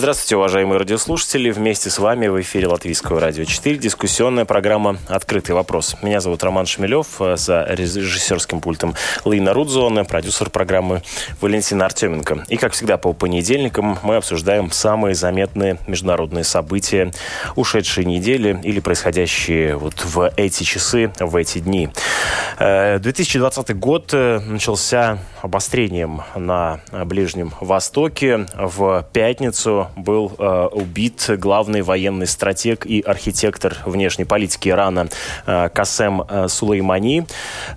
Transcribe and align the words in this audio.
Здравствуйте, 0.00 0.36
уважаемые 0.36 0.78
радиослушатели. 0.78 1.50
Вместе 1.50 1.90
с 1.90 1.98
вами 1.98 2.26
в 2.28 2.40
эфире 2.40 2.68
Латвийского 2.68 3.20
радио 3.20 3.44
4 3.44 3.76
дискуссионная 3.76 4.46
программа 4.46 4.96
«Открытый 5.08 5.54
вопрос». 5.54 5.94
Меня 6.00 6.20
зовут 6.20 6.42
Роман 6.42 6.64
Шмелев, 6.64 7.20
э, 7.20 7.36
за 7.36 7.66
режиссерским 7.68 8.62
пультом 8.62 8.94
Лина 9.26 9.52
Рудзона, 9.52 10.06
продюсер 10.06 10.48
программы 10.48 11.02
Валентина 11.42 11.84
Артеменко. 11.84 12.46
И, 12.48 12.56
как 12.56 12.72
всегда, 12.72 12.96
по 12.96 13.12
понедельникам 13.12 13.98
мы 14.02 14.16
обсуждаем 14.16 14.70
самые 14.70 15.14
заметные 15.14 15.76
международные 15.86 16.44
события 16.44 17.12
ушедшей 17.54 18.06
недели 18.06 18.58
или 18.62 18.80
происходящие 18.80 19.76
вот 19.76 20.02
в 20.02 20.32
эти 20.34 20.62
часы, 20.62 21.12
в 21.20 21.36
эти 21.36 21.58
дни. 21.58 21.90
2020 22.58 23.68
э, 23.68 23.74
год 23.74 24.14
э, 24.14 24.38
начался 24.46 25.18
обострением 25.42 26.22
на 26.34 26.80
Ближнем 27.04 27.52
Востоке. 27.60 28.46
В 28.54 29.06
пятницу 29.12 29.89
был 29.96 30.32
э, 30.38 30.68
убит 30.72 31.30
главный 31.38 31.82
военный 31.82 32.26
стратег 32.26 32.86
и 32.86 33.00
архитектор 33.00 33.76
внешней 33.84 34.24
политики 34.24 34.68
Ирана 34.68 35.08
э, 35.46 35.68
Касем 35.72 36.22
э, 36.22 36.48
Сулеймани. 36.48 37.24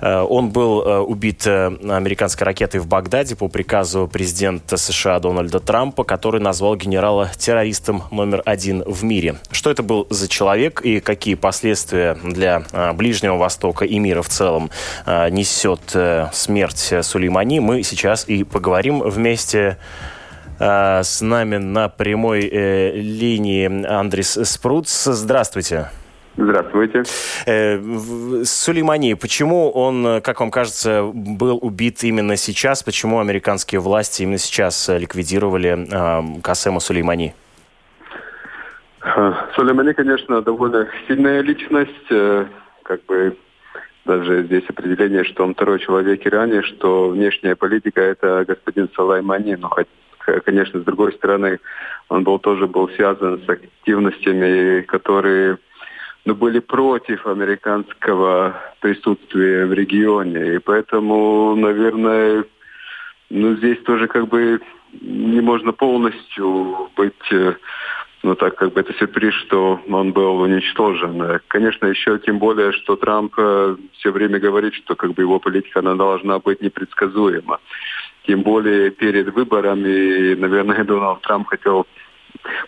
Э, 0.01 0.21
он 0.21 0.49
был 0.49 0.81
э, 0.81 0.99
убит 0.99 1.45
э, 1.45 1.67
американской 1.67 2.45
ракетой 2.45 2.79
в 2.79 2.87
Багдаде 2.87 3.35
по 3.35 3.47
приказу 3.47 4.09
президента 4.11 4.77
США 4.77 5.19
Дональда 5.19 5.59
Трампа, 5.59 6.03
который 6.03 6.41
назвал 6.41 6.75
генерала 6.75 7.31
террористом 7.37 8.03
номер 8.11 8.41
один 8.45 8.83
в 8.85 9.03
мире. 9.03 9.35
Что 9.51 9.71
это 9.71 9.83
был 9.83 10.07
за 10.09 10.27
человек 10.27 10.81
и 10.81 10.99
какие 10.99 11.35
последствия 11.35 12.17
для 12.23 12.63
э, 12.71 12.93
Ближнего 12.93 13.37
Востока 13.37 13.85
и 13.85 13.99
мира 13.99 14.21
в 14.21 14.29
целом 14.29 14.69
э, 15.05 15.29
несет 15.29 15.91
э, 15.93 16.29
смерть 16.33 16.93
Сулеймани, 17.01 17.59
мы 17.59 17.83
сейчас 17.83 18.25
и 18.27 18.43
поговорим 18.43 18.99
вместе. 18.99 19.77
А, 20.65 21.03
с 21.03 21.21
нами 21.21 21.57
на 21.57 21.89
прямой 21.89 22.47
э, 22.49 22.95
линии 22.95 23.85
Андрис 23.85 24.39
Спруц. 24.43 25.03
Здравствуйте. 25.03 25.89
Здравствуйте. 26.37 27.03
Э, 27.45 27.79
Сулеймани, 28.45 29.15
почему 29.15 29.69
он, 29.71 30.21
как 30.21 30.39
вам 30.39 30.51
кажется, 30.51 31.11
был 31.13 31.59
убит 31.61 32.05
именно 32.05 32.37
сейчас? 32.37 32.81
Почему 32.81 33.19
американские 33.19 33.81
власти 33.81 34.23
именно 34.23 34.37
сейчас 34.37 34.87
ликвидировали 34.87 35.85
э, 35.91 36.41
Касема 36.41 36.79
Сулеймани? 36.79 37.33
Сулеймани, 39.55 39.91
конечно, 39.91 40.41
довольно 40.41 40.87
сильная 41.07 41.41
личность. 41.41 42.09
Э, 42.09 42.45
как 42.83 43.03
бы 43.03 43.35
даже 44.05 44.43
здесь 44.43 44.63
определение, 44.69 45.25
что 45.25 45.43
он 45.43 45.55
второй 45.55 45.79
человек 45.81 46.23
в 46.23 46.27
Иране, 46.27 46.61
что 46.61 47.09
внешняя 47.09 47.57
политика– 47.57 47.99
это 48.01 48.45
господин 48.47 48.89
Сулеймани. 48.95 49.57
Но 49.57 49.67
хоть 49.67 49.87
конечно, 50.45 50.79
с 50.79 50.83
другой 50.83 51.13
стороны, 51.13 51.59
он 52.09 52.23
был 52.23 52.39
тоже 52.39 52.67
был 52.67 52.89
связан 52.89 53.41
с 53.45 53.49
активностями, 53.49 54.81
которые 54.81 55.57
ну, 56.25 56.35
были 56.35 56.59
против 56.59 57.27
американского 57.27 58.55
присутствия 58.79 59.65
в 59.65 59.73
регионе. 59.73 60.55
И 60.55 60.59
поэтому, 60.59 61.55
наверное, 61.55 62.45
ну, 63.29 63.55
здесь 63.55 63.79
тоже 63.83 64.07
как 64.07 64.27
бы 64.27 64.61
не 65.01 65.41
можно 65.41 65.73
полностью 65.73 66.89
быть, 66.95 67.31
э, 67.31 67.55
ну 68.21 68.35
так 68.35 68.55
как 68.55 68.73
бы 68.73 68.81
это 68.81 68.93
сюрприз, 68.93 69.33
что 69.33 69.81
он 69.89 70.13
был 70.13 70.39
уничтожен. 70.39 71.39
Конечно, 71.47 71.87
еще 71.87 72.19
тем 72.19 72.37
более, 72.37 72.71
что 72.73 72.95
Трамп 72.95 73.33
э, 73.37 73.75
все 73.93 74.11
время 74.11 74.39
говорит, 74.39 74.75
что 74.75 74.95
как 74.95 75.13
бы 75.13 75.23
его 75.23 75.39
политика 75.39 75.79
она 75.79 75.95
должна 75.95 76.39
быть 76.39 76.61
непредсказуема 76.61 77.59
тем 78.25 78.41
более 78.41 78.91
перед 78.91 79.33
выборами, 79.33 80.33
наверное, 80.35 80.83
Дональд 80.83 81.21
Трамп 81.21 81.47
хотел 81.47 81.87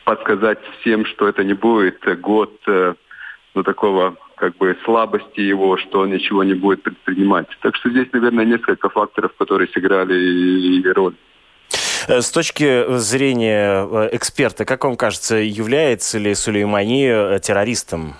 подсказать 0.03 0.59
всем, 0.79 1.05
что 1.05 1.27
это 1.27 1.43
не 1.43 1.53
будет 1.53 1.99
год 2.21 2.51
э, 2.67 2.93
ну, 3.53 3.63
такого 3.63 4.15
как 4.35 4.55
бы 4.57 4.77
слабости 4.83 5.39
его, 5.39 5.77
что 5.77 6.01
он 6.01 6.11
ничего 6.11 6.43
не 6.43 6.53
будет 6.53 6.83
предпринимать. 6.83 7.47
Так 7.61 7.75
что 7.75 7.89
здесь, 7.89 8.07
наверное, 8.11 8.45
несколько 8.45 8.89
факторов, 8.89 9.31
которые 9.37 9.67
сыграли 9.69 10.87
роль. 10.93 11.15
Э, 12.07 12.21
с 12.21 12.31
точки 12.31 12.97
зрения 12.97 13.85
э, 13.85 14.09
эксперта, 14.11 14.65
как 14.65 14.83
вам 14.83 14.95
кажется, 14.97 15.35
является 15.37 16.19
ли 16.19 16.35
Сулеймани 16.35 17.39
террористом? 17.39 18.15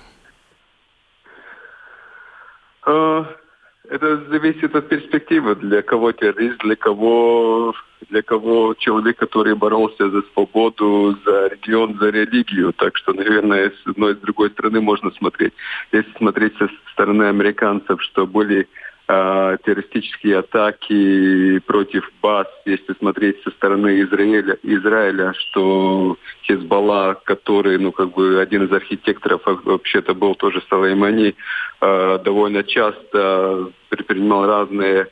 Это 3.90 4.18
зависит 4.30 4.76
от 4.76 4.90
перспективы. 4.90 5.56
Для 5.56 5.82
кого 5.82 6.12
террорист, 6.12 6.60
для 6.60 6.76
кого, 6.76 7.74
для 8.10 8.22
кого 8.22 8.74
человек, 8.78 9.18
который 9.18 9.56
боролся 9.56 10.10
за 10.10 10.22
свободу, 10.34 11.18
за 11.26 11.48
регион, 11.48 11.98
за 12.00 12.10
религию. 12.10 12.74
Так 12.74 12.98
что, 12.98 13.14
наверное, 13.14 13.72
с 13.72 13.88
одной 13.88 14.14
и 14.14 14.16
с 14.16 14.20
другой 14.20 14.50
стороны 14.52 14.82
можно 14.82 15.12
смотреть. 15.12 15.54
Если 15.92 16.12
смотреть 16.18 16.58
со 16.58 16.70
стороны 16.94 17.24
американцев, 17.24 18.02
что 18.02 18.26
были 18.26 18.68
э, 19.08 19.58
террористические 19.64 20.40
атаки 20.40 21.60
против 21.60 22.10
баз, 22.22 22.48
если 22.66 22.94
смотреть 22.94 23.42
со 23.44 23.52
стороны 23.52 24.02
Израиля, 24.02 24.58
Израиля, 24.64 25.34
что 25.34 26.18
Хизбалла, 26.44 27.20
который, 27.24 27.78
ну, 27.78 27.92
как 27.92 28.12
бы 28.14 28.40
один 28.40 28.66
из 28.66 28.72
архитекторов 28.72 29.42
вообще-то 29.46 30.14
был 30.14 30.36
тоже 30.36 30.62
Салаймани, 30.70 31.36
э, 31.82 32.20
довольно 32.24 32.64
часто 32.64 33.72
предпринимал 33.90 34.48
разные 34.48 35.08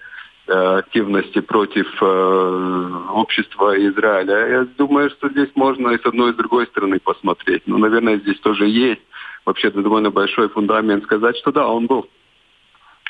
э, 0.47 0.53
активности 0.53 1.41
против 1.41 1.87
э, 2.01 2.89
общества 3.13 3.77
Израиля. 3.77 4.47
Я 4.47 4.67
думаю, 4.77 5.09
что 5.11 5.29
здесь 5.29 5.49
можно 5.55 5.89
и 5.89 6.01
с 6.01 6.05
одной, 6.05 6.31
и 6.31 6.33
с 6.33 6.37
другой 6.37 6.65
стороны 6.67 6.99
посмотреть. 6.99 7.63
Но, 7.67 7.77
наверное, 7.77 8.17
здесь 8.17 8.39
тоже 8.39 8.67
есть 8.67 9.01
вообще-то 9.45 9.81
довольно 9.81 10.09
большой 10.09 10.49
фундамент 10.49 11.03
сказать, 11.03 11.37
что 11.37 11.51
да, 11.51 11.67
он 11.67 11.85
был 11.85 12.07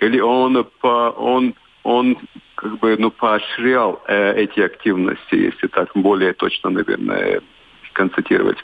или 0.05 0.19
он, 0.19 0.65
по, 0.81 1.09
он, 1.17 1.55
он 1.83 2.17
как 2.55 2.79
бы 2.79 2.95
ну, 2.97 3.11
поощрял 3.11 4.01
э, 4.07 4.35
эти 4.35 4.59
активности, 4.59 5.35
если 5.35 5.67
так 5.67 5.89
более 5.95 6.33
точно, 6.33 6.69
наверное, 6.69 7.41
концентрировать. 7.93 8.57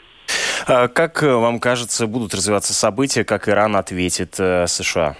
А 0.66 0.88
как 0.88 1.22
э, 1.22 1.34
вам 1.34 1.60
кажется, 1.60 2.06
будут 2.06 2.34
развиваться 2.34 2.74
события, 2.74 3.24
как 3.24 3.48
Иран 3.48 3.76
ответит 3.76 4.36
э, 4.38 4.66
США? 4.66 5.16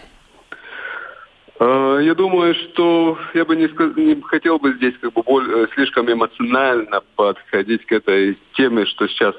Э, 1.59 1.98
я 2.03 2.14
думаю, 2.14 2.54
что 2.54 3.19
я 3.34 3.44
бы 3.44 3.56
не, 3.56 3.69
сказ... 3.69 3.97
не 3.97 4.20
хотел 4.22 4.59
бы 4.59 4.75
здесь 4.75 4.94
как 5.00 5.12
бы 5.12 5.22
более, 5.22 5.69
слишком 5.75 6.10
эмоционально 6.10 7.03
подходить 7.16 7.84
к 7.86 7.92
этой 7.92 8.38
теме, 8.54 8.86
что 8.86 9.09
сейчас 9.09 9.34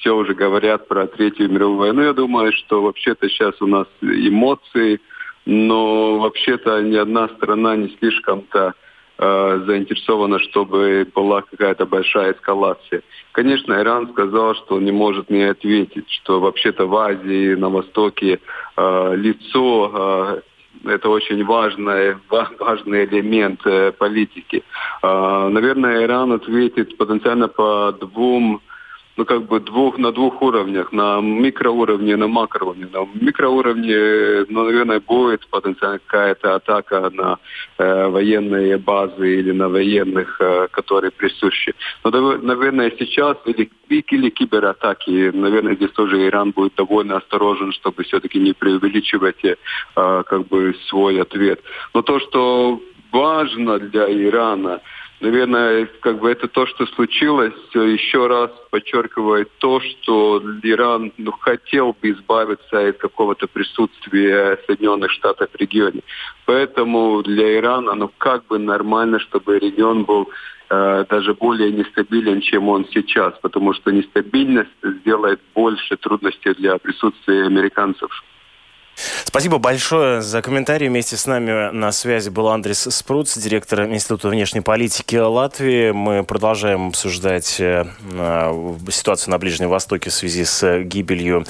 все 0.00 0.16
уже 0.16 0.34
говорят 0.34 0.88
про 0.88 1.06
Третью 1.06 1.50
мировую 1.50 1.78
войну. 1.78 2.02
Я 2.02 2.12
думаю, 2.12 2.52
что 2.52 2.82
вообще-то 2.82 3.28
сейчас 3.28 3.60
у 3.60 3.66
нас 3.66 3.86
эмоции, 4.00 5.00
но 5.46 6.18
вообще-то 6.18 6.82
ни 6.82 6.96
одна 6.96 7.28
страна 7.28 7.76
не 7.76 7.96
слишком-то 7.98 8.74
э, 9.18 9.62
заинтересована, 9.66 10.38
чтобы 10.38 11.06
была 11.14 11.42
какая-то 11.42 11.86
большая 11.86 12.32
эскалация. 12.32 13.02
Конечно, 13.32 13.74
Иран 13.74 14.10
сказал, 14.12 14.54
что 14.54 14.76
он 14.76 14.84
не 14.84 14.92
может 14.92 15.30
мне 15.30 15.50
ответить, 15.50 16.10
что 16.10 16.40
вообще-то 16.40 16.86
в 16.86 16.96
Азии, 16.96 17.54
на 17.54 17.68
Востоке 17.68 18.40
э, 18.76 19.14
лицо 19.16 19.90
э, 19.92 20.40
это 20.84 21.08
очень 21.10 21.44
важный, 21.44 22.16
важный 22.28 23.04
элемент 23.04 23.60
э, 23.66 23.92
политики. 23.92 24.62
Э, 25.02 25.48
наверное, 25.48 26.04
Иран 26.04 26.32
ответит 26.32 26.96
потенциально 26.96 27.48
по 27.48 27.92
двум 28.00 28.60
ну, 29.20 29.26
как 29.26 29.42
бы 29.42 29.60
двух, 29.60 29.98
на 29.98 30.12
двух 30.12 30.40
уровнях, 30.40 30.92
на 30.92 31.20
микроуровне, 31.20 32.16
на 32.16 32.26
макроуровне. 32.26 32.86
На 32.90 33.06
микроуровне, 33.20 34.46
ну, 34.48 34.64
наверное, 34.64 35.00
будет 35.00 35.46
потенциально 35.50 35.98
какая-то 35.98 36.54
атака 36.54 37.10
на 37.10 37.36
э, 37.78 38.08
военные 38.08 38.78
базы 38.78 39.40
или 39.40 39.52
на 39.52 39.68
военных, 39.68 40.40
э, 40.40 40.68
которые 40.70 41.10
присущи. 41.10 41.74
Но, 42.02 42.10
наверное, 42.38 42.90
сейчас 42.98 43.36
или, 43.44 43.70
или 43.90 44.30
кибератаки, 44.30 45.30
наверное, 45.34 45.74
здесь 45.74 45.90
тоже 45.90 46.26
Иран 46.26 46.52
будет 46.52 46.74
довольно 46.76 47.18
осторожен, 47.18 47.72
чтобы 47.72 48.04
все-таки 48.04 48.38
не 48.38 48.54
преувеличивать 48.54 49.44
э, 49.44 49.56
как 49.96 50.48
бы 50.48 50.74
свой 50.88 51.20
ответ. 51.20 51.60
Но 51.92 52.00
то, 52.00 52.20
что 52.20 52.80
важно 53.12 53.78
для 53.78 54.10
Ирана, 54.10 54.80
наверное, 55.20 55.86
как 56.00 56.18
бы 56.18 56.30
это 56.30 56.48
то, 56.48 56.66
что 56.66 56.86
случилось, 56.86 57.54
еще 57.74 58.26
раз 58.26 58.50
подчеркивает 58.70 59.50
то, 59.58 59.80
что 59.80 60.42
Иран 60.62 61.12
ну, 61.18 61.32
хотел 61.32 61.94
бы 62.00 62.10
избавиться 62.10 62.88
от 62.88 62.98
какого-то 62.98 63.46
присутствия 63.46 64.58
Соединенных 64.66 65.10
Штатов 65.10 65.50
в 65.52 65.56
регионе. 65.56 66.02
Поэтому 66.46 67.22
для 67.22 67.58
Ирана, 67.58 67.94
ну, 67.94 68.10
как 68.18 68.46
бы 68.46 68.58
нормально, 68.58 69.18
чтобы 69.20 69.58
регион 69.58 70.04
был 70.04 70.28
э, 70.70 71.04
даже 71.08 71.34
более 71.34 71.70
нестабилен, 71.70 72.40
чем 72.40 72.68
он 72.68 72.86
сейчас, 72.92 73.34
потому 73.42 73.74
что 73.74 73.90
нестабильность 73.90 74.70
сделает 74.82 75.40
больше 75.54 75.96
трудностей 75.96 76.54
для 76.54 76.78
присутствия 76.78 77.44
американцев 77.44 78.10
Спасибо 79.24 79.58
большое 79.58 80.22
за 80.22 80.42
комментарий. 80.42 80.88
Вместе 80.88 81.16
с 81.16 81.26
нами 81.26 81.70
на 81.72 81.92
связи 81.92 82.28
был 82.30 82.48
Андрес 82.48 82.88
Спруц, 82.90 83.36
директор 83.38 83.84
Института 83.84 84.28
внешней 84.28 84.60
политики 84.60 85.16
Латвии. 85.16 85.92
Мы 85.92 86.24
продолжаем 86.24 86.88
обсуждать 86.88 87.60
э, 87.60 87.84
ситуацию 88.90 89.30
на 89.30 89.38
Ближнем 89.38 89.68
Востоке 89.68 90.10
в 90.10 90.12
связи 90.12 90.44
с 90.44 90.80
гибелью 90.82 91.44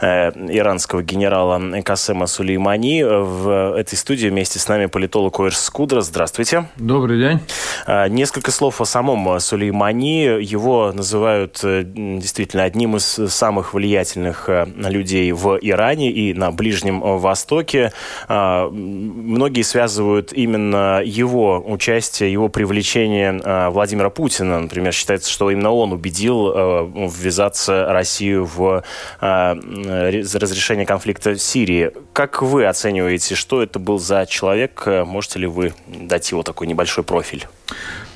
э, 0.00 0.30
иранского 0.48 1.02
генерала 1.02 1.60
Касема 1.82 2.26
Сулеймани. 2.26 3.04
В 3.04 3.76
этой 3.76 3.96
студии 3.96 4.28
вместе 4.28 4.58
с 4.58 4.68
нами 4.68 4.86
политолог 4.86 5.38
Уэрс 5.38 5.60
Скудра. 5.60 6.00
Здравствуйте. 6.00 6.68
Добрый 6.76 7.18
день. 7.18 7.40
Э, 7.86 8.08
несколько 8.08 8.50
слов 8.50 8.80
о 8.80 8.84
самом 8.84 9.38
Сулеймани. 9.40 10.22
Его 10.42 10.92
называют 10.92 11.60
действительно 11.62 12.64
одним 12.64 12.96
из 12.96 13.04
самых 13.04 13.74
влиятельных 13.74 14.48
людей 14.76 15.30
в 15.32 15.58
Иране 15.60 16.10
и 16.10 16.34
на 16.34 16.50
Ближнем 16.50 16.95
Ближнем 17.00 17.18
Востоке. 17.18 17.92
А, 18.28 18.68
многие 18.68 19.62
связывают 19.62 20.32
именно 20.32 21.02
его 21.04 21.62
участие, 21.66 22.32
его 22.32 22.48
привлечение 22.48 23.40
а, 23.42 23.70
Владимира 23.70 24.10
Путина. 24.10 24.60
Например, 24.60 24.92
считается, 24.92 25.30
что 25.30 25.50
именно 25.50 25.72
он 25.72 25.92
убедил 25.92 26.52
а, 26.54 26.90
ввязаться 27.08 27.86
Россию 27.88 28.46
в 28.46 28.82
разрешение 29.20 30.86
конфликта 30.86 31.32
в 31.34 31.38
Сирии. 31.38 31.90
Как 32.12 32.42
вы 32.42 32.66
оцениваете, 32.66 33.34
что 33.34 33.62
это 33.62 33.78
был 33.78 33.98
за 33.98 34.26
человек? 34.26 34.86
Можете 34.86 35.40
ли 35.40 35.46
вы 35.46 35.74
дать 35.86 36.30
его 36.30 36.42
такой 36.42 36.66
небольшой 36.66 37.04
профиль? 37.04 37.46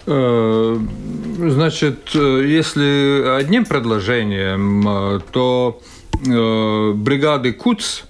Э, 0.06 0.78
значит, 1.38 2.10
э, 2.14 2.44
если 2.46 3.38
одним 3.38 3.64
предложением, 3.64 4.88
э, 4.88 5.20
то 5.32 5.80
бригады 6.22 7.52
КУЦ 7.52 8.04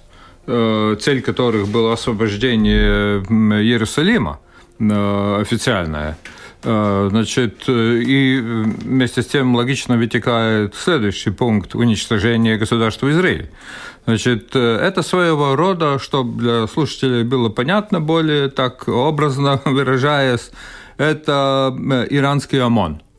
цель 0.99 1.21
которых 1.21 1.67
была 1.67 1.93
освобождение 1.93 3.23
Иерусалима 3.61 4.39
э, 4.79 5.41
официальное. 5.41 6.17
Э, 6.63 7.07
значит, 7.09 7.63
и 7.67 8.39
вместе 8.41 9.21
с 9.21 9.27
тем 9.27 9.55
логично 9.55 9.97
вытекает 9.97 10.75
следующий 10.75 11.31
пункт– 11.31 11.75
уничтожение 11.75 12.57
государства 12.57 13.09
Израиль. 13.11 13.49
Значит, 14.05 14.55
это 14.55 15.03
своего 15.03 15.55
рода, 15.55 15.99
чтобы 15.99 16.41
для 16.41 16.67
слушателей 16.67 17.23
было 17.23 17.49
понятно 17.49 18.01
более 18.01 18.49
так 18.49 18.87
образно 18.87 19.61
выражаясь, 19.65 20.51
это 20.97 21.75
иранский 22.09 22.61
ОМОН– 22.61 23.01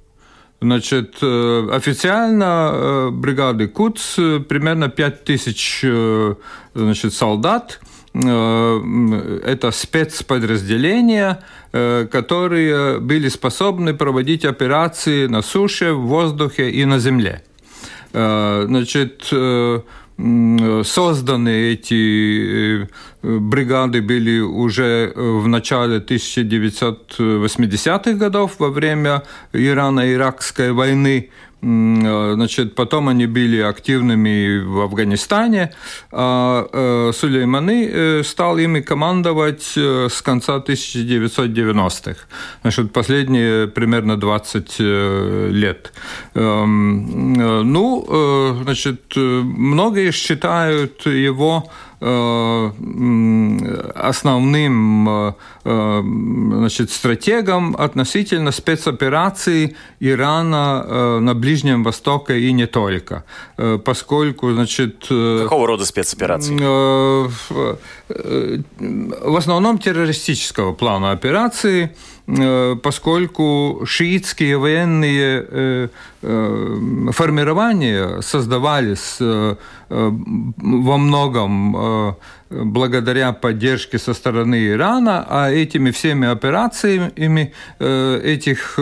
Значит, 0.62 1.16
э, 1.20 1.68
официально 1.72 2.70
э, 2.72 3.10
бригады 3.10 3.66
КУЦ 3.66 4.18
э, 4.18 4.40
примерно 4.48 4.88
5000 4.88 5.84
значит, 6.74 7.12
солдат. 7.14 7.80
Это 8.14 9.70
спецподразделения, 9.72 11.42
которые 11.72 13.00
были 13.00 13.30
способны 13.30 13.94
проводить 13.94 14.44
операции 14.44 15.26
на 15.28 15.40
суше, 15.40 15.94
в 15.94 16.02
воздухе 16.02 16.70
и 16.70 16.84
на 16.84 16.98
земле. 16.98 17.42
Значит, 18.12 19.32
созданы 20.18 21.72
эти 21.72 22.82
э, 22.82 22.86
бригады 23.22 24.02
были 24.02 24.40
уже 24.40 25.10
в 25.16 25.48
начале 25.48 25.98
1980-х 25.98 28.12
годов 28.12 28.56
во 28.58 28.68
время 28.68 29.22
Ирано-Иракской 29.52 30.72
войны. 30.72 31.30
Э, 31.62 32.32
значит, 32.34 32.74
потом 32.74 33.08
они 33.08 33.26
были 33.26 33.60
активными 33.60 34.58
в 34.64 34.80
Афганистане, 34.80 35.72
а 36.10 36.66
э, 36.72 37.12
Сулейманы 37.14 37.88
э, 37.92 38.22
стал 38.24 38.58
ими 38.58 38.80
командовать 38.80 39.76
с 39.76 40.22
конца 40.22 40.56
1990-х. 40.58 42.16
Значит, 42.62 42.92
последние 42.92 43.68
примерно 43.68 44.16
20 44.16 44.80
лет. 44.80 45.92
Эм, 46.34 47.32
ну, 47.72 48.06
значит, 48.64 49.16
многие 49.16 50.10
считают 50.12 51.06
его 51.06 51.70
основным 53.94 55.34
значит, 55.64 56.90
стратегом 56.90 57.76
относительно 57.78 58.50
спецопераций 58.52 59.76
Ирана 60.00 61.20
на 61.20 61.34
Ближнем 61.34 61.84
Востоке 61.84 62.40
и 62.40 62.52
не 62.52 62.66
только. 62.66 63.24
Поскольку, 63.84 64.52
значит... 64.52 65.06
Какого 65.08 65.66
рода 65.66 65.84
спецоперации? 65.86 66.56
В 68.08 69.36
основном 69.36 69.78
террористического 69.78 70.72
плана 70.72 71.12
операции– 71.12 71.94
Э, 72.28 72.76
поскольку 72.80 73.82
шиитские 73.84 74.56
военные 74.56 75.44
э, 75.48 75.88
э, 76.22 76.76
формирования 77.10 78.20
создавались 78.20 79.16
во 79.88 80.98
многом 80.98 82.16
благодаря 82.52 83.32
поддержке 83.32 83.98
со 83.98 84.14
стороны 84.14 84.68
Ирана, 84.68 85.26
а 85.28 85.50
этими 85.50 85.90
всеми 85.90 86.28
операциями 86.28 87.52
этих 87.78 88.78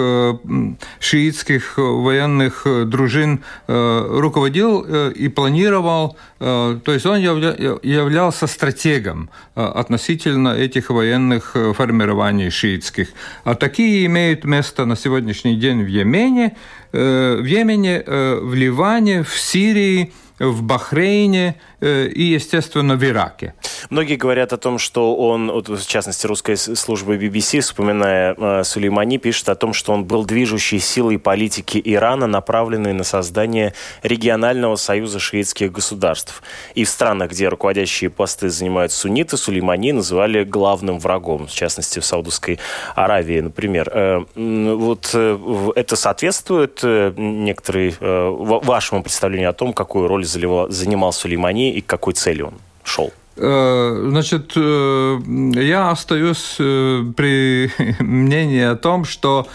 шиитских 0.99 1.75
военных 1.77 2.67
дружин 2.87 3.43
руководил 3.67 4.81
и 5.11 5.29
планировал, 5.29 6.17
то 6.39 6.81
есть 6.87 7.07
он 7.07 7.19
являлся 7.19 8.47
стратегом 8.47 9.31
относительно 9.55 10.49
этих 10.49 10.91
военных 10.91 11.57
формирований 11.75 12.51
шиитских. 12.51 13.09
А 13.45 13.55
такие 13.55 14.07
имеют 14.07 14.45
место 14.45 14.85
на 14.85 14.97
сегодняшний 14.97 15.57
день 15.57 15.83
в 15.83 15.87
Йемене, 15.87 16.57
э, 16.93 17.37
в 17.41 17.45
Йемене, 17.45 18.03
э, 18.07 18.39
в 18.43 18.55
Ливане, 18.55 19.23
в 19.23 19.39
Сирии, 19.39 20.13
в 20.39 20.63
Бахрейне 20.63 21.49
э, 21.49 21.55
и, 21.81 22.23
естественно, 22.23 22.97
в 22.97 23.05
Ираке. 23.05 23.55
Многие 23.89 24.17
говорят 24.17 24.53
о 24.53 24.57
том, 24.57 24.79
что 24.79 25.17
он, 25.17 25.51
вот, 25.51 25.69
в 25.69 25.87
частности, 25.87 26.27
русская 26.27 26.57
служба 26.57 27.17
BBC, 27.17 27.61
вспоминая 27.61 28.35
э, 28.37 28.65
Сулеймани, 28.65 29.19
пишет 29.19 29.49
о 29.49 29.55
том, 29.55 29.73
что 29.73 29.93
он 29.93 30.05
был 30.05 30.25
движущей 30.25 30.79
силой 30.79 31.19
политики 31.19 31.81
Ирана, 31.83 32.27
направленной 32.27 32.93
на 32.93 33.05
создание 33.05 33.75
регионального 34.03 34.77
союза 34.77 35.19
шиитских 35.19 35.73
государств. 35.73 36.43
И 36.75 36.85
в 36.85 36.89
странах, 36.89 37.31
где 37.31 37.49
руководящие 37.49 38.11
посты 38.11 38.51
занимают 38.51 38.93
сунниты, 38.93 39.37
Сулеймани 39.37 39.93
называли 39.93 40.45
главным 40.45 40.99
врагом, 40.99 41.47
в 41.47 41.53
частности, 41.53 41.99
в 41.99 42.05
Саудовской 42.05 42.59
Аравии, 42.95 43.41
например. 43.41 43.91
Э, 43.93 44.25
вот 44.35 45.11
э, 45.15 45.73
это 45.77 45.97
соответствует 45.97 46.81
э, 46.83 47.13
некоторой 47.17 47.95
э, 47.99 48.29
вашему 48.31 49.03
представлению 49.03 49.51
о 49.51 49.55
том, 49.55 49.73
какую 49.73 50.09
роль 50.09 50.25
занимал 50.25 51.13
Сулеймани 51.13 51.70
и 51.73 51.81
к 51.81 51.87
какой 51.87 52.15
цели 52.15 52.43
он 52.43 52.55
шел? 52.85 53.13
Э, 53.43 54.07
значит, 54.11 54.53
э, 54.55 55.19
я 55.55 55.91
остаюсь 55.91 56.57
э, 56.59 57.05
при 57.17 57.71
мнении 58.03 58.63
о 58.63 58.77
том, 58.77 59.05
что 59.05 59.47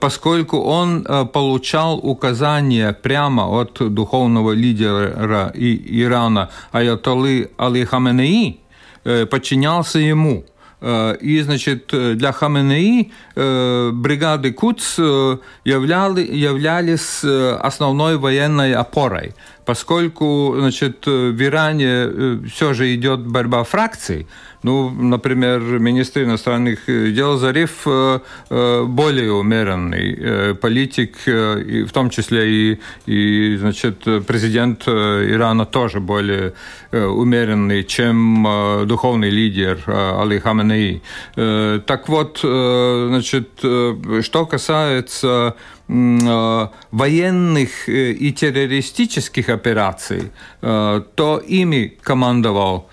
поскольку 0.00 0.58
он 0.58 1.04
получал 1.32 1.98
указания 1.98 2.92
прямо 2.92 3.48
от 3.60 3.78
духовного 3.92 4.52
лидера 4.52 5.50
Ирана 5.54 6.50
Аятолы 6.70 7.50
Али 7.56 7.84
Хаменеи, 7.84 8.60
подчинялся 9.02 9.98
ему. 9.98 10.44
И, 11.20 11.42
значит, 11.42 11.86
для 11.88 12.32
Хаменеи 12.32 13.10
бригады 13.34 14.52
Куц 14.52 14.98
являли, 14.98 16.20
являлись 16.20 17.24
основной 17.24 18.16
военной 18.18 18.74
опорой 18.74 19.34
поскольку 19.64 20.54
значит, 20.58 21.06
в 21.06 21.42
Иране 21.42 22.40
все 22.48 22.74
же 22.74 22.94
идет 22.94 23.20
борьба 23.20 23.64
фракций, 23.64 24.26
ну, 24.62 24.88
например, 24.88 25.60
министр 25.60 26.22
иностранных 26.22 26.86
дел 26.86 27.36
Зариф 27.36 27.84
более 27.84 29.32
умеренный 29.32 30.54
политик, 30.54 31.16
в 31.26 31.90
том 31.92 32.08
числе 32.08 32.48
и, 32.50 32.80
и 33.04 33.56
значит, 33.58 34.04
президент 34.26 34.88
Ирана 34.88 35.66
тоже 35.66 36.00
более 36.00 36.54
умеренный, 36.92 37.84
чем 37.84 38.46
духовный 38.86 39.28
лидер 39.28 39.82
Али 39.86 40.38
Хаменеи. 40.38 41.02
Так 41.34 42.08
вот, 42.08 42.38
значит, 42.40 43.48
что 43.58 44.46
касается 44.46 45.56
военных 45.86 47.88
и 47.88 48.32
террористических 48.32 49.48
операций, 49.48 50.30
то 50.60 51.42
ими 51.46 51.96
командовал 52.02 52.88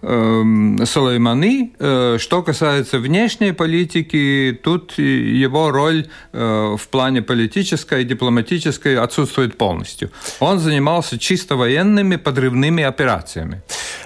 Сулеймани. 0.00 1.74
Э, 1.80 2.18
что 2.20 2.42
касается 2.42 2.98
внешней 2.98 3.52
политики, 3.52 4.58
тут 4.62 4.96
его 4.96 5.70
роль 5.72 6.06
э, 6.32 6.76
в 6.78 6.88
плане 6.88 7.20
политической 7.20 8.02
и 8.02 8.04
дипломатической 8.04 8.96
отсутствует 8.96 9.58
полностью. 9.58 10.10
Он 10.38 10.60
занимался 10.60 11.18
чисто 11.18 11.56
военными 11.56 12.14
подрывными 12.14 12.84
операциями. 12.84 13.62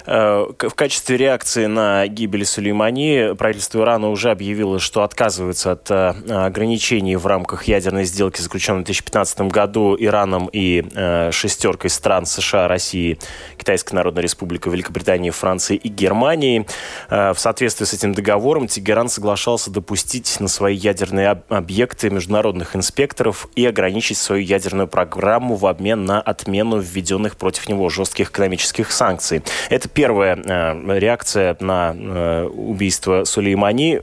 Э, 0.07 0.45
в 0.59 0.73
качестве 0.73 1.17
реакции 1.17 1.67
на 1.67 2.07
гибель 2.07 2.45
Сулеймани 2.45 3.35
правительство 3.37 3.81
Ирана 3.81 4.09
уже 4.09 4.31
объявило, 4.31 4.79
что 4.79 5.03
отказывается 5.03 5.73
от 5.73 5.91
ограничений 5.91 7.17
в 7.17 7.27
рамках 7.27 7.65
ядерной 7.65 8.05
сделки, 8.05 8.41
заключенной 8.41 8.81
в 8.81 8.85
2015 8.85 9.41
году 9.41 9.95
Ираном 9.99 10.49
и 10.51 10.83
шестеркой 11.31 11.91
стран 11.91 12.25
США, 12.25 12.67
России, 12.67 13.19
Китайской 13.57 13.93
Народной 13.93 14.23
Республикой, 14.23 14.73
Великобритании, 14.73 15.29
Франции 15.29 15.79
и 15.83 15.89
Германии. 15.89 16.65
Э, 17.09 17.33
в 17.33 17.39
соответствии 17.39 17.85
с 17.85 17.93
этим 17.93 18.13
договором 18.13 18.67
Тегеран 18.67 19.09
соглашался 19.09 19.69
допустить 19.69 20.39
на 20.39 20.47
свои 20.47 20.75
ядерные 20.75 21.29
объекты 21.49 22.09
международных 22.09 22.75
инспекторов 22.75 23.47
и 23.55 23.65
ограничить 23.65 24.17
свою 24.17 24.43
ядерную 24.43 24.87
программу 24.87 25.55
в 25.55 25.65
обмен 25.65 26.05
на 26.05 26.21
отмену 26.21 26.79
введенных 26.79 27.37
против 27.37 27.69
него 27.69 27.89
жестких 27.89 28.29
экономических 28.29 28.91
санкций. 28.91 29.43
Это 29.69 29.89
первая 29.89 30.35
э, 30.35 30.99
реакция 30.99 31.55
на 31.59 31.93
э, 31.95 32.45
убийство 32.45 33.23
Сулеймани. 33.25 34.01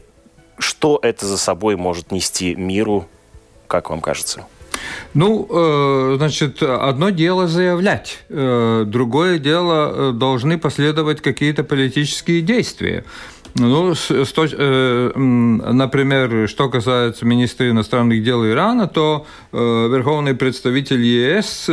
Что 0.59 0.99
это 1.03 1.27
за 1.27 1.39
собой 1.39 1.77
может 1.77 2.13
нести 2.13 2.55
миру, 2.55 3.09
как 3.67 3.89
вам 3.89 4.03
кажется? 4.03 4.47
Ну, 5.15 5.47
э, 5.51 6.15
значит, 6.19 6.63
одно 6.63 7.11
дело 7.11 7.49
заявлять, 7.49 8.23
э, 8.29 8.85
другое 8.87 9.39
дело 9.39 9.93
э, 9.93 10.13
должны 10.13 10.57
последовать 10.59 11.21
какие-то 11.21 11.65
политические 11.65 12.43
действия. 12.43 13.05
Ну, 13.57 13.95
например, 15.17 16.49
что 16.49 16.69
касается 16.69 17.27
министра 17.27 17.69
иностранных 17.69 18.23
дел 18.23 18.47
Ирана, 18.47 18.87
то 18.87 19.27
верховный 19.51 20.35
представитель 20.35 21.03
ЕС 21.03 21.69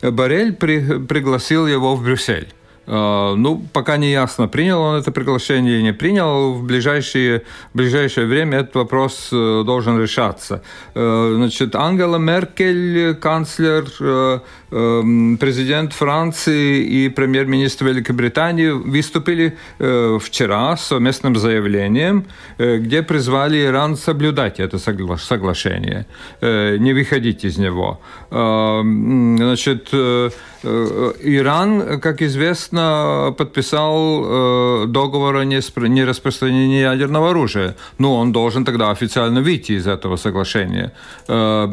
Барель 0.00 0.54
пригласил 0.54 1.66
его 1.66 1.94
в 1.94 2.02
Брюссель. 2.02 2.48
А, 2.86 3.34
ну, 3.34 3.62
пока 3.72 3.96
не 3.96 4.10
ясно, 4.10 4.48
принял 4.48 4.80
он 4.80 4.96
это 4.96 5.12
приглашение 5.12 5.76
или 5.76 5.82
не 5.82 5.92
принял. 5.92 6.54
В 6.54 6.64
ближайшее, 6.64 7.42
в 7.72 7.76
ближайшее 7.76 8.26
время 8.26 8.58
этот 8.58 8.74
вопрос 8.74 9.28
э, 9.32 9.62
должен 9.64 10.00
решаться. 10.00 10.62
Э, 10.94 11.32
значит, 11.36 11.74
Ангела 11.74 12.16
Меркель, 12.16 13.14
канцлер, 13.14 13.86
э, 14.00 14.40
президент 15.38 15.92
Франции 15.92 16.82
и 16.82 17.08
премьер-министр 17.08 17.86
Великобритании 17.86 18.70
выступили 18.70 19.56
вчера 19.78 20.76
с 20.76 20.86
совместным 20.86 21.36
заявлением, 21.36 22.24
где 22.58 23.02
призвали 23.02 23.64
Иран 23.64 23.96
соблюдать 23.96 24.58
это 24.60 24.78
соглашение, 24.78 26.06
не 26.42 26.92
выходить 26.92 27.44
из 27.44 27.58
него. 27.58 28.00
Значит, 28.30 29.94
Иран, 30.64 32.00
как 32.00 32.22
известно, 32.22 33.34
подписал 33.36 34.24
э, 34.24 34.86
договор 34.86 35.36
о 35.36 35.44
нераспространении 35.44 36.80
ядерного 36.80 37.30
оружия. 37.30 37.74
Ну, 37.98 38.14
он 38.14 38.32
должен 38.32 38.64
тогда 38.64 38.90
официально 38.90 39.42
выйти 39.42 39.72
из 39.72 39.86
этого 39.86 40.16
соглашения. 40.16 40.92
Э, 41.28 41.68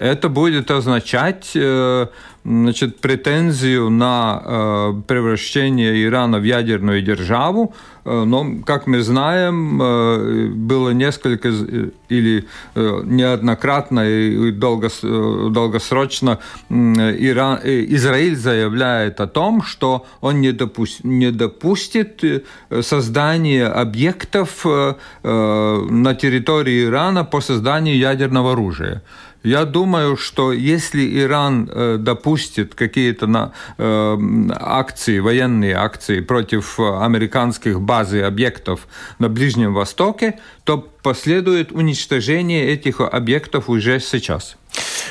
это 0.00 0.28
будет 0.28 0.70
означать 0.70 1.52
э, 1.54 2.06
значит, 2.44 3.00
претензию 3.00 3.90
на 3.90 4.42
э, 4.44 5.02
превращение 5.06 6.04
Ирана 6.04 6.38
в 6.38 6.44
ядерную 6.44 7.02
державу, 7.02 7.74
э, 8.04 8.24
но, 8.24 8.62
как 8.64 8.86
мы 8.86 9.02
знаем, 9.02 9.80
э, 9.82 10.48
было 10.48 10.90
несколько 10.90 11.48
э, 11.48 11.90
или 12.08 12.46
э, 12.74 13.02
неоднократно 13.04 14.08
и 14.08 14.52
долгос, 14.52 15.00
э, 15.02 15.48
долгосрочно 15.50 16.38
Иран, 16.70 17.60
э, 17.62 17.84
Израиль 17.88 18.36
заявляет 18.36 19.20
о 19.20 19.26
том, 19.26 19.62
что 19.62 20.06
он 20.20 20.40
не, 20.40 20.52
допу- 20.52 21.00
не 21.02 21.30
допустит 21.30 22.24
э, 22.24 22.40
создания 22.82 23.66
объектов 23.66 24.64
э, 24.64 24.94
э, 25.22 25.86
на 25.90 26.14
территории 26.14 26.84
Ирана 26.84 27.24
по 27.24 27.40
созданию 27.40 27.98
ядерного 27.98 28.52
оружия. 28.52 29.02
Я 29.42 29.64
думаю, 29.64 30.16
что 30.16 30.52
если 30.52 31.18
Иран 31.18 31.70
э, 31.72 31.96
допустит 31.98 32.74
какие-то 32.74 33.52
э, 33.78 34.18
акции, 34.58 35.18
военные 35.18 35.76
акции 35.76 36.20
против 36.20 36.78
американских 36.78 37.80
баз 37.80 38.12
и 38.12 38.20
объектов 38.20 38.86
на 39.18 39.28
Ближнем 39.28 39.72
Востоке, 39.72 40.38
то 40.64 40.78
последует 41.02 41.72
уничтожение 41.72 42.68
этих 42.68 43.00
объектов 43.00 43.70
уже 43.70 43.98
сейчас. 44.00 44.56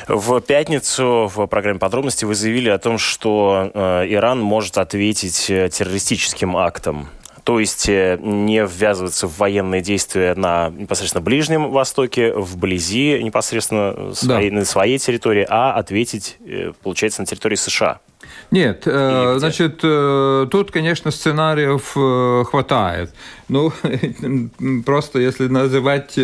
В 0.08 0.40
пятницу 0.40 1.30
в 1.34 1.46
программе 1.46 1.78
подробности 1.78 2.24
вы 2.24 2.34
заявили 2.34 2.68
о 2.68 2.78
том, 2.78 2.98
что 2.98 3.70
э, 3.72 4.06
Иран 4.08 4.40
может 4.40 4.78
ответить 4.78 5.50
э, 5.50 5.68
террористическим 5.68 6.56
актом 6.56 7.08
то 7.50 7.58
есть 7.58 7.88
э, 7.88 8.16
не 8.22 8.64
ввязываться 8.64 9.26
в 9.26 9.36
военные 9.38 9.80
действия 9.80 10.36
на 10.36 10.68
непосредственно 10.70 11.20
Ближнем 11.20 11.72
Востоке, 11.72 12.32
вблизи 12.32 13.20
непосредственно 13.24 14.14
своей, 14.14 14.50
да. 14.50 14.58
на 14.58 14.64
своей 14.64 14.98
территории, 14.98 15.44
а 15.50 15.72
ответить, 15.72 16.36
э, 16.46 16.70
получается, 16.80 17.22
на 17.22 17.26
территории 17.26 17.56
США. 17.56 17.98
Нет, 18.52 18.84
э, 18.86 19.34
значит, 19.38 19.78
тут, 19.78 20.70
конечно, 20.70 21.10
сценариев 21.10 22.46
хватает. 22.48 23.12
Ну, 23.50 23.72
просто 24.86 25.18
если 25.18 25.48
называть 25.48 26.18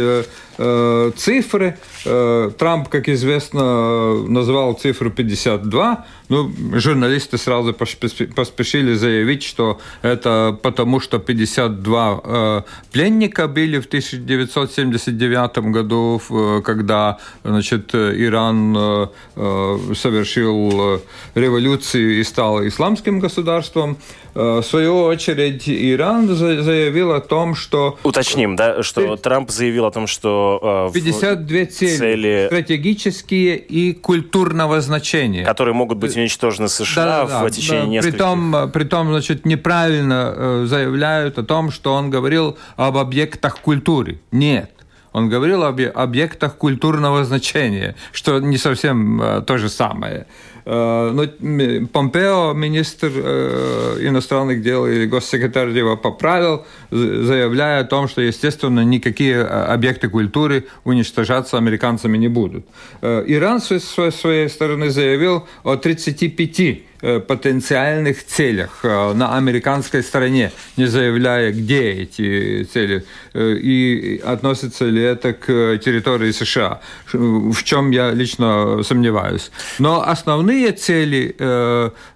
цифры, 1.16 1.76
Трамп, 2.04 2.88
как 2.88 3.08
известно, 3.08 4.14
назвал 4.28 4.74
цифру 4.74 5.10
52, 5.10 6.06
ну, 6.28 6.52
журналисты 6.74 7.38
сразу 7.38 7.72
поспешили 7.72 8.94
заявить, 8.94 9.42
что 9.42 9.80
это 10.02 10.58
потому, 10.62 11.00
что 11.00 11.18
52 11.18 12.20
э, 12.24 12.62
пленника 12.92 13.46
были 13.46 13.78
в 13.78 13.86
1979 13.86 15.58
году, 15.72 16.20
э, 16.30 16.62
когда 16.64 17.18
значит, 17.44 17.94
Иран 17.94 18.76
э, 18.76 19.06
э, 19.36 19.78
совершил 19.94 20.96
э, 20.96 20.98
революцию 21.34 22.18
и 22.18 22.24
стал 22.24 22.66
исламским 22.66 23.20
государством. 23.20 23.96
Э, 24.36 24.60
в 24.60 24.62
свою 24.62 24.98
очередь, 25.04 25.66
Иран 25.66 26.28
заявил 26.28 27.12
о 27.12 27.20
том, 27.20 27.54
что... 27.54 27.98
Уточним, 28.02 28.54
да, 28.54 28.82
что 28.82 29.16
Трамп 29.16 29.50
заявил 29.50 29.86
о 29.86 29.90
том, 29.90 30.06
что... 30.06 30.90
52 30.92 31.66
цели, 31.66 31.96
цели 31.96 32.46
стратегические 32.48 33.56
и 33.56 33.94
культурного 33.94 34.82
значения. 34.82 35.44
Которые 35.44 35.74
могут 35.74 35.96
быть 35.96 36.14
уничтожены 36.16 36.68
США 36.68 37.24
да, 37.24 37.24
в 37.24 37.42
да, 37.44 37.50
течение 37.50 37.80
да, 37.80 37.86
нескольких... 37.86 38.12
Притом, 38.12 38.70
притом, 38.72 39.08
значит, 39.08 39.46
неправильно 39.46 40.34
э, 40.36 40.64
заявляют 40.66 41.38
о 41.38 41.42
том, 41.42 41.70
что 41.70 41.94
он 41.94 42.10
говорил 42.10 42.58
об 42.76 42.98
объектах 42.98 43.58
культуры. 43.60 44.20
Нет. 44.32 44.70
Он 45.12 45.30
говорил 45.30 45.62
об 45.64 45.80
объектах 45.94 46.56
культурного 46.56 47.24
значения, 47.24 47.96
что 48.12 48.38
не 48.38 48.58
совсем 48.58 49.22
э, 49.22 49.40
то 49.40 49.56
же 49.56 49.70
самое. 49.70 50.26
Э, 50.68 51.12
ну, 51.12 51.86
Помпео, 51.86 52.52
министр 52.52 53.12
э, 53.14 53.98
иностранных 54.00 54.62
дел 54.62 54.84
или 54.84 55.06
госсекретарь 55.06 55.68
его 55.68 55.96
поправил, 55.96 56.66
заявляя 56.90 57.82
о 57.82 57.84
том, 57.84 58.08
что, 58.08 58.20
естественно, 58.20 58.80
никакие 58.84 59.42
объекты 59.42 60.08
культуры 60.08 60.66
уничтожаться 60.84 61.56
американцами 61.56 62.18
не 62.18 62.28
будут. 62.28 62.66
Иран 63.00 63.60
с 63.60 63.78
своей 63.80 64.48
стороны 64.48 64.90
заявил 64.90 65.46
о 65.62 65.76
35 65.76 66.82
потенциальных 67.26 68.24
целях 68.24 68.82
на 68.82 69.36
американской 69.36 70.02
стороне, 70.02 70.50
не 70.76 70.86
заявляя, 70.86 71.52
где 71.52 71.90
эти 71.92 72.64
цели, 72.64 73.04
и 73.34 74.20
относится 74.24 74.84
ли 74.86 75.02
это 75.02 75.32
к 75.32 75.78
территории 75.78 76.32
США, 76.32 76.80
в 77.12 77.62
чем 77.62 77.90
я 77.90 78.10
лично 78.10 78.82
сомневаюсь. 78.82 79.50
Но 79.78 80.02
основные 80.06 80.72
цели 80.72 81.34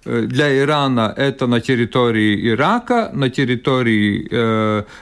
для 0.05 0.59
Ирана 0.59 1.13
это 1.15 1.47
на 1.47 1.61
территории 1.61 2.49
Ирака, 2.49 3.09
на 3.13 3.29
территории 3.29 4.27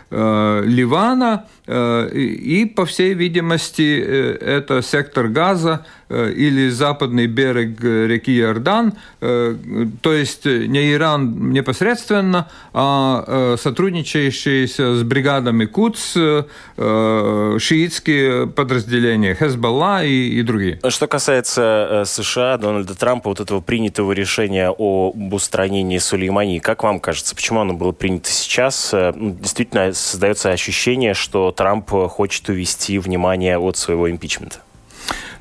Ливана, 0.09 1.45
и, 1.69 2.71
по 2.75 2.85
всей 2.85 3.13
видимости, 3.13 3.99
это 4.01 4.81
сектор 4.81 5.27
газа, 5.27 5.85
Э, 6.11 6.31
или 6.31 6.69
западный 6.69 7.27
берег 7.27 7.83
э, 7.83 8.07
реки 8.07 8.35
Иордан, 8.39 8.93
э, 9.21 9.55
то 10.01 10.11
есть 10.11 10.45
не 10.45 10.93
Иран 10.93 11.51
непосредственно, 11.51 12.47
а 12.73 13.55
сотрудничающие 13.57 14.67
с 14.67 15.03
бригадами 15.03 15.65
КУЦ, 15.65 16.17
шиитские 17.61 18.47
подразделения, 18.47 19.35
Хезбалла 19.35 20.03
и, 20.03 20.29
и 20.29 20.41
другие. 20.41 20.79
Что 20.87 21.07
касается 21.07 22.03
США, 22.05 22.57
Дональда 22.57 22.97
Трампа, 22.97 23.29
вот 23.29 23.39
этого 23.39 23.59
принятого 23.61 24.11
решения 24.13 24.69
об 24.69 25.33
устранении 25.33 25.97
Сулеймани, 25.97 26.59
как 26.59 26.83
вам 26.83 26.99
кажется, 26.99 27.35
почему 27.35 27.61
оно 27.61 27.73
было 27.73 27.91
принято 27.91 28.29
сейчас? 28.29 28.91
Ну, 28.93 29.35
действительно, 29.39 29.93
создается 29.93 30.51
ощущение, 30.51 31.13
что 31.13 31.51
Трамп 31.59 31.89
хочет 31.89 32.47
увести 32.47 32.97
внимание 32.99 33.57
от 33.57 33.75
своего 33.75 34.09
импичмента. 34.09 34.59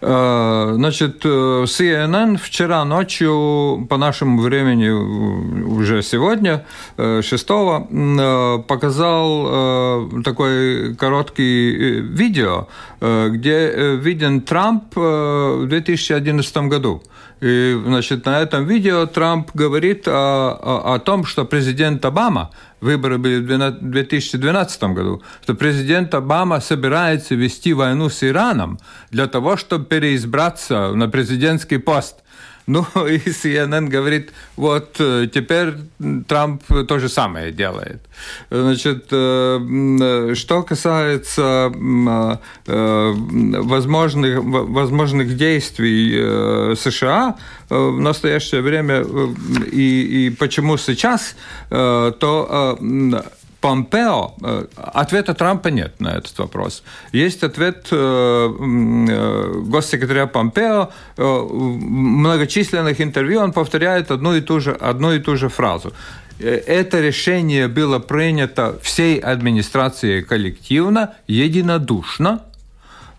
Э, 0.01 0.73
значит, 0.75 1.25
э, 1.25 1.29
CNN 1.29 2.37
вчера 2.39 2.85
ночью, 2.85 3.87
по 3.89 3.97
нашему 3.97 4.43
времени 4.43 4.89
уже 4.89 6.03
сегодня, 6.03 6.65
6 6.97 7.47
э, 7.51 8.63
показал 8.67 10.11
такой 10.25 10.97
короткий 10.97 12.01
видео, 12.01 12.67
где 13.01 13.97
виден 13.97 14.41
Трамп 14.41 14.95
в 14.97 15.67
2011 15.69 16.57
году. 16.69 17.03
И, 17.41 17.81
значит, 17.85 18.27
на 18.27 18.41
этом 18.41 18.67
видео 18.67 19.07
Трамп 19.07 19.51
говорит 19.55 20.09
о, 20.09 20.59
о, 20.61 20.95
о 20.95 20.99
том, 20.99 21.25
что 21.25 21.45
президент 21.45 22.05
Обама, 22.05 22.51
выборы 22.81 23.19
были 23.19 23.39
в 23.41 23.81
2012 23.81 24.83
году, 24.85 25.23
что 25.43 25.55
президент 25.55 26.15
Обама 26.15 26.61
собирается 26.61 27.37
вести 27.37 27.73
войну 27.73 28.09
с 28.09 28.25
Ираном 28.25 28.79
для 29.11 29.29
того, 29.29 29.57
чтобы 29.57 29.85
переизбраться 29.85 30.93
на 30.95 31.09
президентский 31.09 31.79
пост. 31.79 32.25
Ну, 32.69 32.87
и 33.07 33.19
CNN 33.31 33.89
говорит, 33.89 34.31
вот 34.57 34.97
э, 35.01 35.27
теперь 35.33 35.75
Трамп 36.29 36.63
то 36.87 36.99
же 36.99 37.09
самое 37.09 37.51
делает. 37.51 38.03
Значит, 38.51 39.07
э, 39.11 40.35
что 40.35 40.63
касается 40.63 41.73
э, 42.67 43.15
возможных, 43.63 44.41
возможных 44.45 45.37
действий 45.37 46.77
США 46.77 47.37
в 47.71 48.01
настоящее 48.01 48.61
время 48.61 49.03
и, 49.73 50.27
и 50.27 50.31
почему 50.31 50.77
сейчас, 50.77 51.37
то 51.71 52.79
Помпео, 53.61 54.35
э, 54.43 54.67
ответа 54.77 55.35
Трампа 55.35 55.69
нет 55.69 56.01
на 56.01 56.09
этот 56.09 56.39
вопрос. 56.39 56.83
Есть 57.13 57.43
ответ 57.43 57.89
э, 57.91 57.97
э, 57.97 59.63
госсекретаря 59.67 60.27
Помпео. 60.27 60.91
В 61.17 61.81
многочисленных 61.81 63.01
интервью 63.01 63.41
он 63.41 63.53
повторяет 63.53 64.11
одну 64.11 64.35
и 64.35 64.41
ту 64.41 64.61
же, 64.61 64.73
одну 64.73 65.13
и 65.13 65.19
ту 65.19 65.37
же 65.37 65.49
фразу. 65.49 65.93
Это 66.39 67.01
решение 67.01 67.67
было 67.67 67.99
принято 67.99 68.79
всей 68.81 69.19
администрацией 69.19 70.23
коллективно, 70.23 71.15
единодушно, 71.27 72.43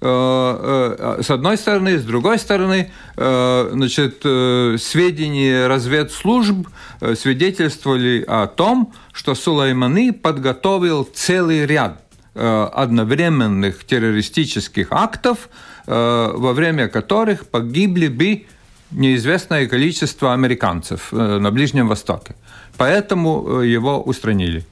с 0.02 1.26
одной 1.30 1.58
стороны, 1.58 1.98
с 1.98 2.04
другой 2.04 2.40
стороны, 2.40 2.92
значит, 3.16 4.20
сведения 4.22 5.68
разведслужб 5.68 6.68
свидетельствовали 7.16 8.24
о 8.28 8.48
том, 8.48 8.94
что 9.20 9.36
Сулейманы 9.36 10.14
подготовил 10.14 11.04
целый 11.04 11.66
ряд 11.66 12.02
э, 12.36 12.70
одновременных 12.74 13.84
террористических 13.86 14.88
актов, 14.92 15.50
э, 15.88 16.32
во 16.34 16.54
время 16.54 16.88
которых 16.88 17.48
погибли 17.48 18.08
бы 18.08 18.46
неизвестное 18.92 19.68
количество 19.68 20.34
американцев 20.34 21.10
э, 21.12 21.40
на 21.40 21.52
Ближнем 21.52 21.90
Востоке. 21.90 22.36
Поэтому 22.78 23.60
его 23.60 24.02
устранили. 24.02 24.66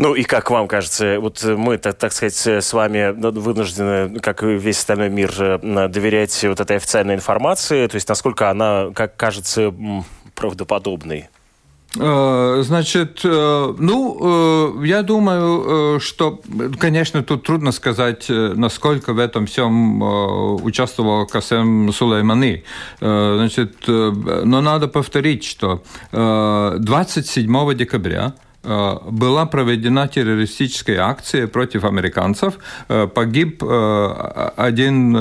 Ну 0.00 0.14
и 0.14 0.22
как 0.22 0.50
вам 0.50 0.66
кажется, 0.66 1.20
вот 1.20 1.44
мы, 1.44 1.76
так, 1.76 1.94
так 1.98 2.14
сказать, 2.14 2.34
с 2.34 2.72
вами 2.72 3.12
вынуждены, 3.12 4.18
как 4.20 4.42
и 4.42 4.46
весь 4.46 4.78
остальной 4.78 5.10
мир, 5.10 5.30
доверять 5.60 6.42
вот 6.42 6.58
этой 6.58 6.78
официальной 6.78 7.16
информации, 7.16 7.86
то 7.86 7.96
есть 7.96 8.08
насколько 8.08 8.48
она, 8.48 8.92
как 8.94 9.18
кажется, 9.18 9.74
правдоподобной? 10.34 11.28
Э, 11.98 12.62
значит, 12.64 13.20
э, 13.24 13.74
ну, 13.78 14.78
э, 14.80 14.86
я 14.86 15.02
думаю, 15.02 16.00
что, 16.00 16.40
конечно, 16.78 17.22
тут 17.22 17.42
трудно 17.42 17.70
сказать, 17.70 18.24
насколько 18.30 19.12
в 19.12 19.18
этом 19.18 19.44
всем 19.44 20.00
участвовал 20.64 21.26
Касем 21.26 21.92
Сулеймани. 21.92 22.64
Значит, 23.00 23.86
но 23.86 24.62
надо 24.62 24.88
повторить, 24.88 25.44
что 25.44 25.82
27 26.12 27.74
декабря 27.74 28.32
Э, 28.32 28.49
была 28.62 29.46
проведена 29.46 30.06
террористическая 30.06 31.00
акция 31.00 31.46
против 31.46 31.84
американцев. 31.84 32.58
Э, 32.88 33.06
погиб 33.06 33.62
э, 33.62 34.50
один 34.56 35.12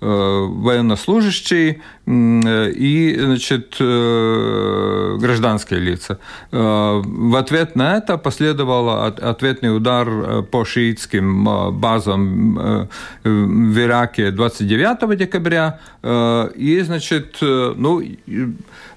военнослужащий 0.00 1.82
и 2.10 3.16
значит, 3.18 3.76
гражданские 3.78 5.80
лица. 5.80 6.18
В 6.50 7.36
ответ 7.36 7.76
на 7.76 7.98
это 7.98 8.18
последовал 8.18 9.04
ответный 9.04 9.76
удар 9.76 10.42
по 10.42 10.64
шиитским 10.64 11.78
базам 11.78 12.88
в 13.22 13.78
Ираке 13.78 14.30
29 14.30 15.16
декабря. 15.16 15.78
И, 16.02 16.82
значит, 16.84 17.36
ну, 17.40 18.02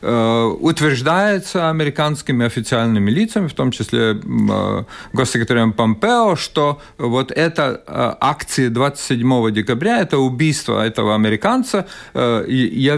утверждается 0.01 1.69
американскими 1.69 2.45
официальными 2.45 3.11
лицами, 3.11 3.47
в 3.47 3.53
том 3.53 3.71
числе 3.71 4.13
э, 4.13 4.83
госсекретарем 5.13 5.73
Помпео, 5.73 6.35
что 6.35 6.81
вот 6.97 7.31
эта 7.31 7.81
э, 7.85 8.13
акция 8.19 8.69
27 8.69 9.51
декабря, 9.51 9.99
это 9.99 10.17
убийство 10.17 10.85
этого 10.85 11.15
американца, 11.15 11.87
э, 12.13 12.45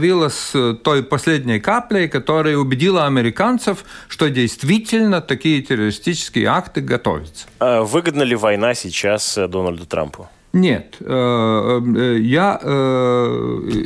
явилась 0.06 0.54
той 0.84 1.04
последней 1.04 1.60
каплей, 1.60 2.08
которая 2.08 2.58
убедила 2.58 3.06
американцев, 3.06 3.84
что 4.08 4.30
действительно 4.30 5.22
такие 5.22 5.62
террористические 5.62 6.46
акты 6.48 6.82
готовятся. 6.82 7.48
А 7.60 7.82
выгодна 7.82 8.24
ли 8.24 8.36
война 8.36 8.74
сейчас 8.76 9.38
Дональду 9.50 9.86
Трампу? 9.86 10.30
Нет, 10.54 10.96
я 11.02 12.60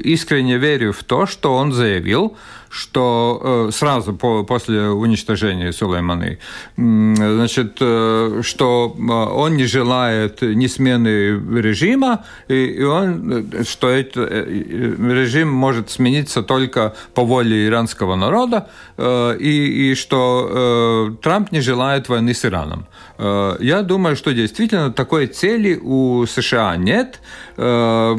искренне 0.03 0.57
верю 0.57 0.91
в 0.93 1.03
то, 1.03 1.25
что 1.25 1.55
он 1.55 1.71
заявил, 1.73 2.37
что 2.69 3.67
э, 3.69 3.71
сразу 3.71 4.13
по, 4.13 4.43
после 4.43 4.89
уничтожения 4.89 5.73
Сулейманы, 5.73 6.39
значит, 6.77 7.77
э, 7.81 8.41
что 8.43 8.95
э, 8.97 9.11
он 9.11 9.57
не 9.57 9.65
желает 9.65 10.41
ни 10.41 10.67
смены 10.67 11.39
режима, 11.59 12.23
и, 12.47 12.83
он, 12.83 13.47
что 13.67 13.89
это, 13.89 14.25
режим 14.25 15.49
может 15.49 15.89
смениться 15.89 16.43
только 16.43 16.93
по 17.13 17.25
воле 17.25 17.67
иранского 17.67 18.15
народа, 18.15 18.69
и, 18.97 19.91
и 19.91 19.95
что 19.95 21.15
Трамп 21.21 21.51
не 21.51 21.61
желает 21.61 22.09
войны 22.09 22.33
с 22.33 22.45
Ираном. 22.45 22.85
Я 23.17 23.81
думаю, 23.81 24.15
что 24.15 24.33
действительно 24.33 24.91
такой 24.91 25.27
цели 25.27 25.79
у 25.81 26.25
США 26.25 26.75
нет, 26.75 27.21
но 27.57 28.15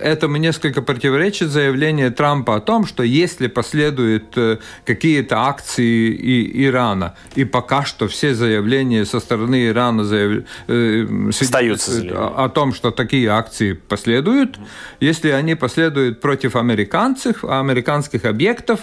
этому 0.00 0.36
несколько 0.36 0.82
противоречит 0.82 1.50
заявление 1.50 1.99
заявление 2.00 2.10
Трампа 2.10 2.56
о 2.56 2.60
том, 2.60 2.86
что 2.86 3.02
если 3.02 3.48
последуют 3.48 4.36
э, 4.36 4.58
какие-то 4.84 5.36
акции 5.36 6.10
и 6.10 6.64
Ирана, 6.64 7.14
и 7.36 7.44
пока 7.44 7.84
что 7.84 8.06
все 8.06 8.34
заявления 8.34 9.04
со 9.04 9.20
стороны 9.20 9.68
Ирана 9.68 10.04
заяв... 10.04 10.44
Э, 10.68 11.06
Остаются 11.28 11.92
о, 12.10 12.44
о 12.44 12.48
том, 12.48 12.72
что 12.74 12.90
такие 12.90 13.28
акции 13.28 13.72
последуют, 13.72 14.58
если 15.00 15.30
они 15.30 15.54
последуют 15.54 16.20
против 16.20 16.56
американцев, 16.56 17.44
американских 17.44 18.24
объектов, 18.24 18.80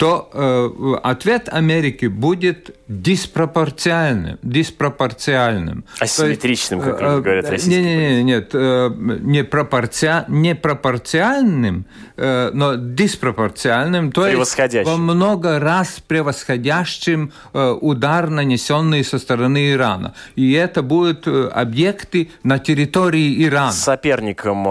то 0.00 0.30
э, 0.32 0.96
ответ 1.02 1.50
Америки 1.52 2.06
будет 2.06 2.74
диспропорциональным. 2.88 4.38
диспропорциональным. 4.42 5.84
Асимметричным, 6.00 6.80
как 6.80 7.02
э, 7.02 7.20
говорят 7.20 7.50
российские. 7.50 8.22
Нет, 8.22 8.24
нет, 8.24 8.24
нет, 8.24 8.50
э, 8.54 8.90
не, 9.20 9.44
пропорци... 9.44 10.24
не 10.28 10.54
пропорциональным, 10.54 11.84
э, 12.16 12.50
но 12.54 12.76
диспропорциональным, 12.76 14.10
то 14.10 14.26
есть 14.26 14.86
во 14.86 14.96
много 14.96 15.58
раз 15.58 16.02
превосходящим 16.08 17.32
удар, 17.52 18.30
нанесенный 18.30 19.04
со 19.04 19.18
стороны 19.18 19.72
Ирана. 19.72 20.14
И 20.34 20.54
это 20.54 20.82
будут 20.82 21.28
объекты 21.28 22.30
на 22.42 22.58
территории 22.58 23.44
Ирана. 23.44 23.72
Соперником 23.72 24.64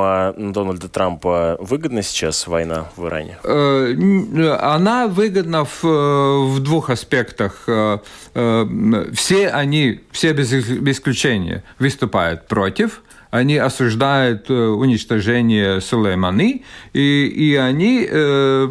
Дональда 0.52 0.90
Трампа 0.90 1.56
выгодна 1.60 2.02
сейчас 2.02 2.48
война 2.48 2.88
в 2.98 3.06
Иране? 3.06 3.38
Она 4.60 5.08
выгодна 5.20 5.66
в, 5.66 5.84
в 5.84 6.60
двух 6.60 6.90
аспектах. 6.90 7.64
Все 7.66 9.50
они, 9.50 10.00
все 10.12 10.34
без 10.34 10.54
исключения, 10.54 11.64
выступают 11.78 12.48
против 12.48 13.02
они 13.32 13.58
осуждают 13.58 14.50
э, 14.50 14.54
уничтожение 14.54 15.82
Сулейманы, 15.82 16.64
и, 16.94 17.28
и 17.28 17.56
они 17.56 18.08
э, 18.10 18.68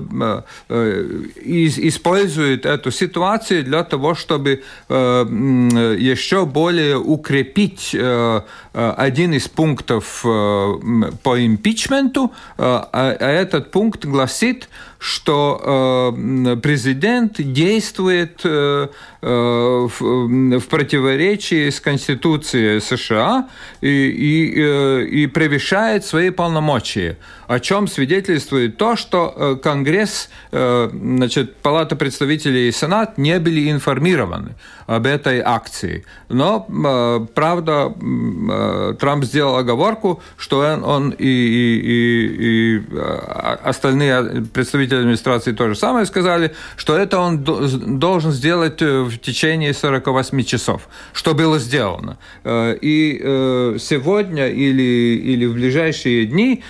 э, 0.69 1.23
используют 1.37 2.67
эту 2.67 2.91
ситуацию 2.91 3.63
для 3.63 3.85
того, 3.85 4.15
чтобы 4.15 4.63
э, 4.89 5.97
еще 5.99 6.45
более 6.45 6.99
укрепить 6.99 7.91
э, 7.95 8.41
э, 8.75 8.95
один 8.97 9.33
из 9.33 9.47
пунктов 9.47 10.23
э, 10.25 10.75
по 11.23 11.47
импичменту, 11.47 12.33
э, 12.57 12.63
а, 12.63 12.89
а 12.93 13.31
этот 13.31 13.71
пункт 13.71 14.05
гласит, 14.05 14.69
что 14.99 16.13
э, 16.15 16.57
президент 16.57 17.41
действует 17.41 18.41
э, 18.45 18.89
э, 19.23 19.89
в, 20.01 20.61
противоречии 20.69 21.71
с 21.71 21.81
Конституцией 21.81 22.81
США 22.81 23.49
и, 23.81 23.89
и, 23.89 25.23
и 25.23 25.27
превышает 25.29 26.05
свои 26.05 26.31
полномочия 26.31 27.17
о 27.49 27.61
чем 27.61 27.89
свидетельствует 27.89 28.77
то, 28.77 28.95
что 28.95 29.35
э, 29.35 29.57
Конгресс, 29.57 30.29
э, 30.53 30.91
значит, 30.93 31.57
Палата 31.57 31.97
представителей 31.97 32.69
и 32.69 32.73
Сенат 32.73 33.17
не 33.17 33.41
были 33.41 33.71
информированы 33.71 34.55
об 34.87 35.07
этой 35.07 35.41
акции. 35.41 36.05
Но, 36.29 36.67
э, 36.69 37.27
правда, 37.35 37.93
Трамп 39.01 39.25
сделал 39.25 39.57
оговорку, 39.57 40.23
что 40.37 40.59
он, 40.59 41.11
и, 41.11 41.27
и, 41.27 41.81
и, 41.81 42.77
и 42.77 42.83
остальные 43.65 44.45
представители 44.53 45.01
администрации 45.01 45.53
то 45.53 45.69
же 45.69 45.75
самое 45.75 46.05
сказали, 46.05 46.55
что 46.77 46.97
это 46.97 47.19
он 47.19 47.43
должен 47.45 48.31
сделать 48.33 48.83
в 48.83 49.17
течение 49.19 49.73
48 49.73 50.43
часов, 50.45 50.89
что 51.15 51.35
было 51.35 51.59
сделано. 51.59 52.19
И 52.45 53.75
сегодня 53.79 54.49
или, 54.49 55.21
или 55.23 55.47
в 55.47 55.55
ближайшие 55.55 56.27
дни 56.27 56.63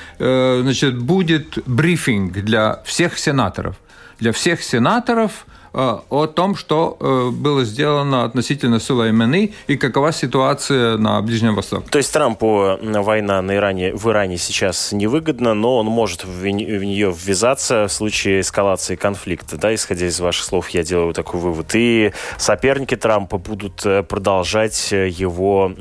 значит, 0.69 0.99
будет 0.99 1.59
брифинг 1.67 2.33
для 2.33 2.83
всех 2.85 3.19
сенаторов. 3.19 3.77
Для 4.21 4.33
всех 4.33 4.63
сенаторов 4.63 5.47
э, 5.73 5.99
о 6.11 6.27
том, 6.27 6.57
что 6.57 6.99
э, 7.01 7.31
было 7.31 7.65
сделано 7.65 8.25
относительно 8.25 8.81
Сулейманы 8.81 9.55
и 9.67 9.77
какова 9.77 10.13
ситуация 10.13 10.99
на 10.99 11.23
Ближнем 11.23 11.55
Востоке. 11.55 11.89
То 11.89 11.99
есть 11.99 12.13
Трампу 12.13 12.77
война 12.83 13.41
на 13.41 13.55
Иране, 13.55 13.95
в 13.95 14.11
Иране 14.11 14.37
сейчас 14.37 14.93
невыгодна, 14.93 15.55
но 15.55 15.79
он 15.79 15.87
может 15.87 16.25
в, 16.25 16.45
нее 16.45 17.15
ввязаться 17.17 17.87
в 17.87 17.93
случае 17.93 18.41
эскалации 18.41 18.97
конфликта. 18.97 19.57
Да, 19.57 19.75
исходя 19.75 20.07
из 20.07 20.21
ваших 20.21 20.45
слов, 20.45 20.69
я 20.71 20.83
делаю 20.83 21.15
такой 21.15 21.41
вывод. 21.41 21.71
И 21.75 22.13
соперники 22.37 22.97
Трампа 22.97 23.39
будут 23.39 23.87
э, 23.87 24.03
продолжать 24.03 24.93
его 24.93 25.73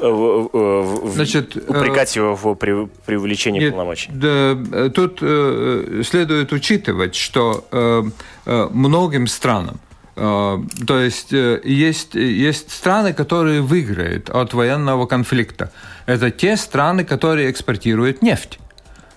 Значит, 0.00 1.56
упрекать 1.56 2.16
его 2.16 2.34
в 2.34 2.54
преувеличении 2.54 3.60
нет, 3.60 3.70
полномочий? 3.70 4.10
Да, 4.12 4.90
тут 4.90 5.18
э, 5.20 6.02
следует 6.04 6.52
учитывать, 6.52 7.14
что 7.14 7.66
э, 7.70 8.02
э, 8.46 8.68
многим 8.72 9.26
странам, 9.26 9.78
э, 10.16 10.58
то 10.86 10.98
есть 10.98 11.32
э, 11.32 11.60
есть, 11.64 12.14
есть 12.14 12.70
страны, 12.70 13.12
которые 13.12 13.60
выиграют 13.60 14.30
от 14.30 14.54
военного 14.54 15.06
конфликта. 15.06 15.70
Это 16.06 16.30
те 16.30 16.56
страны, 16.56 17.04
которые 17.04 17.50
экспортируют 17.50 18.22
нефть. 18.22 18.58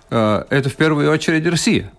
Э, 0.09 0.43
это 0.49 0.69
в 0.69 0.75
первую 0.75 1.09
очередь 1.11 1.47
Россия 1.47 1.91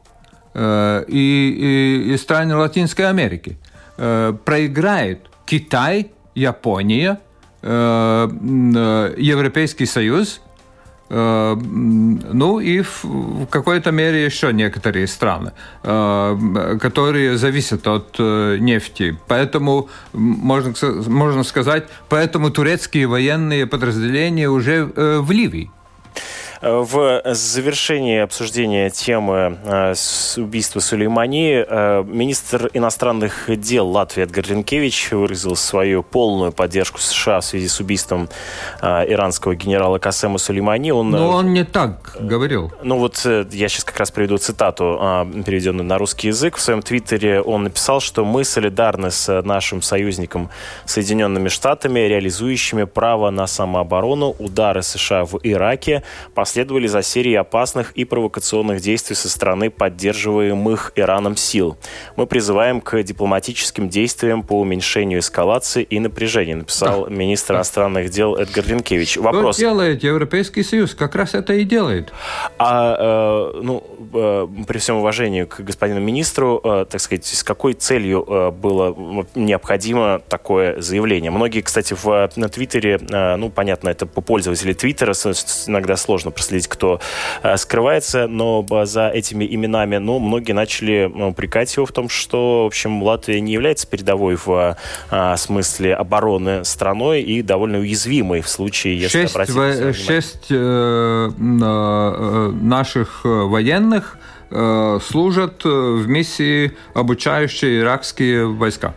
э, 0.52 1.04
и, 1.08 2.04
и, 2.08 2.12
и 2.12 2.16
страны 2.18 2.56
Латинской 2.56 3.08
Америки. 3.08 3.56
Э, 3.96 4.34
проиграет 4.44 5.20
Китай, 5.46 6.10
Япония, 6.34 7.12
Э, 7.12 7.12
э, 7.14 7.23
Европейский 7.66 9.86
Союз, 9.86 10.42
э, 11.08 11.56
ну 11.56 12.60
и 12.60 12.82
в 12.82 13.46
какой-то 13.50 13.90
мере 13.90 14.24
еще 14.24 14.52
некоторые 14.52 15.06
страны, 15.06 15.52
которые 15.82 17.38
зависят 17.38 17.86
от 17.86 18.18
нефти. 18.18 19.16
Поэтому, 19.28 19.88
можно, 20.12 20.74
можно 21.06 21.42
сказать, 21.42 21.84
поэтому 22.08 22.50
турецкие 22.50 23.06
военные 23.06 23.66
подразделения 23.66 24.50
уже 24.50 24.84
в 24.84 25.30
Ливии. 25.30 25.70
В 26.64 27.20
завершении 27.26 28.20
обсуждения 28.20 28.88
темы 28.88 29.58
э, 29.64 29.94
убийства 30.38 30.80
Сулеймани 30.80 31.56
э, 31.56 32.02
министр 32.06 32.70
иностранных 32.72 33.50
дел 33.60 33.86
Латвии 33.86 34.22
Эдгар 34.22 34.46
Ренкевич 34.48 35.12
выразил 35.12 35.56
свою 35.56 36.02
полную 36.02 36.52
поддержку 36.52 37.00
США 37.00 37.40
в 37.40 37.44
связи 37.44 37.68
с 37.68 37.80
убийством 37.80 38.30
э, 38.80 39.12
иранского 39.12 39.54
генерала 39.54 39.98
Касема 39.98 40.38
Сулеймани. 40.38 40.90
Он, 40.90 41.10
Но 41.10 41.32
он 41.32 41.52
не 41.52 41.64
так 41.64 42.16
говорил. 42.18 42.72
Ну 42.82 42.98
вот 42.98 43.26
я 43.26 43.68
сейчас 43.68 43.84
как 43.84 43.98
раз 43.98 44.10
приведу 44.10 44.38
цитату, 44.38 44.98
переведенную 45.44 45.84
на 45.84 45.98
русский 45.98 46.28
язык. 46.28 46.56
В 46.56 46.62
своем 46.62 46.80
твиттере 46.80 47.42
он 47.42 47.64
написал, 47.64 48.00
что 48.00 48.24
мы 48.24 48.42
солидарны 48.42 49.10
с 49.10 49.42
нашим 49.42 49.82
союзником 49.82 50.48
Соединенными 50.86 51.48
Штатами, 51.50 52.00
реализующими 52.00 52.84
право 52.84 53.28
на 53.28 53.46
самооборону, 53.46 54.34
удары 54.38 54.82
США 54.82 55.26
в 55.26 55.38
Ираке, 55.42 56.02
последовали 56.54 56.86
за 56.86 57.02
серией 57.02 57.40
опасных 57.40 57.90
и 57.96 58.04
провокационных 58.04 58.80
действий 58.80 59.16
со 59.16 59.28
стороны 59.28 59.70
поддерживаемых 59.70 60.92
Ираном 60.94 61.36
сил. 61.36 61.76
Мы 62.14 62.28
призываем 62.28 62.80
к 62.80 63.02
дипломатическим 63.02 63.88
действиям 63.88 64.44
по 64.44 64.60
уменьшению 64.60 65.18
эскалации 65.18 65.82
и 65.82 65.98
напряжения, 65.98 66.54
написал 66.54 67.08
министр 67.08 67.54
иностранных 67.56 68.08
дел 68.08 68.36
Эдгар 68.36 68.64
Линкевич. 68.68 69.16
Вопрос. 69.16 69.56
Что 69.56 69.64
делает 69.64 70.04
Европейский 70.04 70.62
Союз? 70.62 70.94
Как 70.94 71.16
раз 71.16 71.34
это 71.34 71.54
и 71.54 71.64
делает. 71.64 72.12
А, 72.56 73.50
э, 73.56 73.60
ну, 73.60 73.82
э, 74.14 74.46
при 74.68 74.78
всем 74.78 74.98
уважении 74.98 75.42
к 75.42 75.58
господину 75.58 75.98
министру, 75.98 76.60
э, 76.62 76.86
так 76.88 77.00
сказать, 77.00 77.26
с 77.26 77.42
какой 77.42 77.72
целью 77.72 78.24
э, 78.28 78.50
было 78.52 79.26
необходимо 79.34 80.22
такое 80.28 80.80
заявление? 80.80 81.32
Многие, 81.32 81.62
кстати, 81.62 81.96
в, 82.00 82.30
на 82.36 82.48
Твиттере, 82.48 83.00
э, 83.10 83.34
ну, 83.34 83.50
понятно, 83.50 83.88
это 83.88 84.06
по 84.06 84.20
пользователей 84.20 84.74
Твиттера 84.74 85.14
иногда 85.66 85.96
сложно 85.96 86.30
проследить, 86.44 86.68
кто 86.68 87.00
э, 87.42 87.56
скрывается, 87.56 88.26
но 88.26 88.64
за 88.84 89.08
этими 89.08 89.44
именами, 89.44 89.96
ну, 89.96 90.18
многие 90.18 90.52
начали 90.52 91.06
упрекать 91.06 91.74
его 91.74 91.86
в 91.86 91.92
том, 91.92 92.08
что, 92.08 92.64
в 92.64 92.66
общем, 92.66 93.02
Латвия 93.02 93.40
не 93.40 93.52
является 93.52 93.86
передовой 93.86 94.36
в 94.36 94.76
а, 95.10 95.36
смысле 95.36 95.94
обороны 95.94 96.64
страной 96.64 97.22
и 97.22 97.42
довольно 97.42 97.78
уязвимой 97.78 98.42
в 98.42 98.48
случае, 98.48 98.98
если 99.00 99.22
шесть, 99.22 99.34
обратить 99.34 99.96
Шесть 99.96 100.46
э, 100.50 101.30
э, 101.30 102.50
наших 102.62 103.20
военных 103.24 104.18
э, 104.50 104.98
служат 105.06 105.64
в 105.64 106.06
миссии, 106.06 106.72
обучающие 106.94 107.80
иракские 107.80 108.46
войска. 108.46 108.94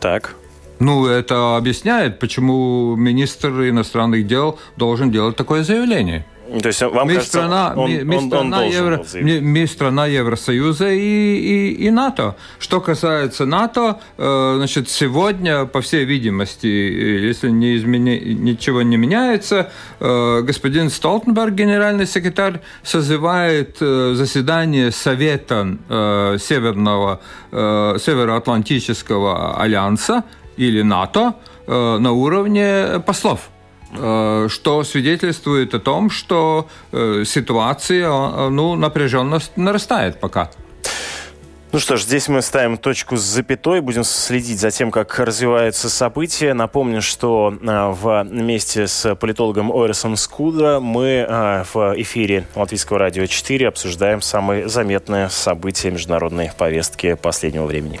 Так. 0.00 0.34
Ну, 0.80 1.06
это 1.06 1.56
объясняет, 1.56 2.18
почему 2.18 2.96
министр 2.96 3.68
иностранных 3.68 4.26
дел 4.26 4.58
должен 4.76 5.10
делать 5.10 5.36
такое 5.36 5.62
заявление. 5.62 6.24
То 6.62 6.68
есть 6.68 6.82
вам 6.82 7.06
мы 7.06 7.14
кажется, 7.14 7.38
страна, 7.38 7.74
он, 7.76 7.90
мы, 8.04 8.16
он, 8.16 8.26
страна, 8.26 8.58
он 8.62 8.70
Евро, 8.70 9.04
мы, 9.14 9.40
мы 9.40 9.66
страна 9.68 10.06
Евросоюза 10.06 10.90
и, 10.90 10.98
и, 10.98 11.86
и 11.86 11.90
НАТО. 11.90 12.34
Что 12.58 12.80
касается 12.80 13.46
НАТО, 13.46 14.00
э, 14.18 14.54
значит, 14.56 14.88
сегодня, 14.88 15.66
по 15.66 15.80
всей 15.80 16.04
видимости, 16.04 16.66
если 16.66 17.50
не 17.50 17.76
измени, 17.76 18.34
ничего 18.34 18.82
не 18.82 18.96
меняется, 18.96 19.70
э, 20.00 20.42
господин 20.42 20.90
Столтенберг, 20.90 21.54
генеральный 21.54 22.06
секретарь, 22.06 22.60
созывает 22.82 23.76
э, 23.80 24.14
заседание 24.14 24.90
Совета 24.90 25.78
э, 25.88 26.38
Северного, 26.40 27.20
э, 27.52 27.96
Североатлантического 28.00 29.60
альянса 29.60 30.24
или 30.60 30.82
НАТО 30.82 31.34
э, 31.66 31.98
на 31.98 32.12
уровне 32.12 33.02
послов. 33.06 33.48
Э, 33.92 34.48
что 34.50 34.84
свидетельствует 34.84 35.74
о 35.74 35.80
том, 35.80 36.10
что 36.10 36.68
э, 36.92 37.24
ситуация, 37.26 38.10
ну, 38.50 38.76
напряженность 38.76 39.56
нарастает 39.56 40.20
пока. 40.20 40.50
Ну 41.72 41.78
что 41.78 41.96
ж, 41.96 42.02
здесь 42.02 42.28
мы 42.28 42.42
ставим 42.42 42.76
точку 42.76 43.16
с 43.16 43.20
запятой, 43.20 43.80
будем 43.80 44.02
следить 44.02 44.58
за 44.58 44.72
тем, 44.72 44.90
как 44.90 45.18
развиваются 45.20 45.88
события. 45.88 46.52
Напомню, 46.52 47.00
что 47.00 47.54
а, 47.64 47.92
вместе 48.24 48.88
с 48.88 49.14
политологом 49.14 49.70
Орисом 49.70 50.16
Скудра 50.16 50.80
мы 50.80 51.24
в 51.72 51.94
эфире 51.98 52.48
Латвийского 52.56 52.98
радио 52.98 53.24
4 53.24 53.68
обсуждаем 53.68 54.20
самые 54.20 54.68
заметные 54.68 55.30
события 55.30 55.92
международной 55.92 56.50
повестки 56.58 57.14
последнего 57.14 57.66
времени. 57.66 58.00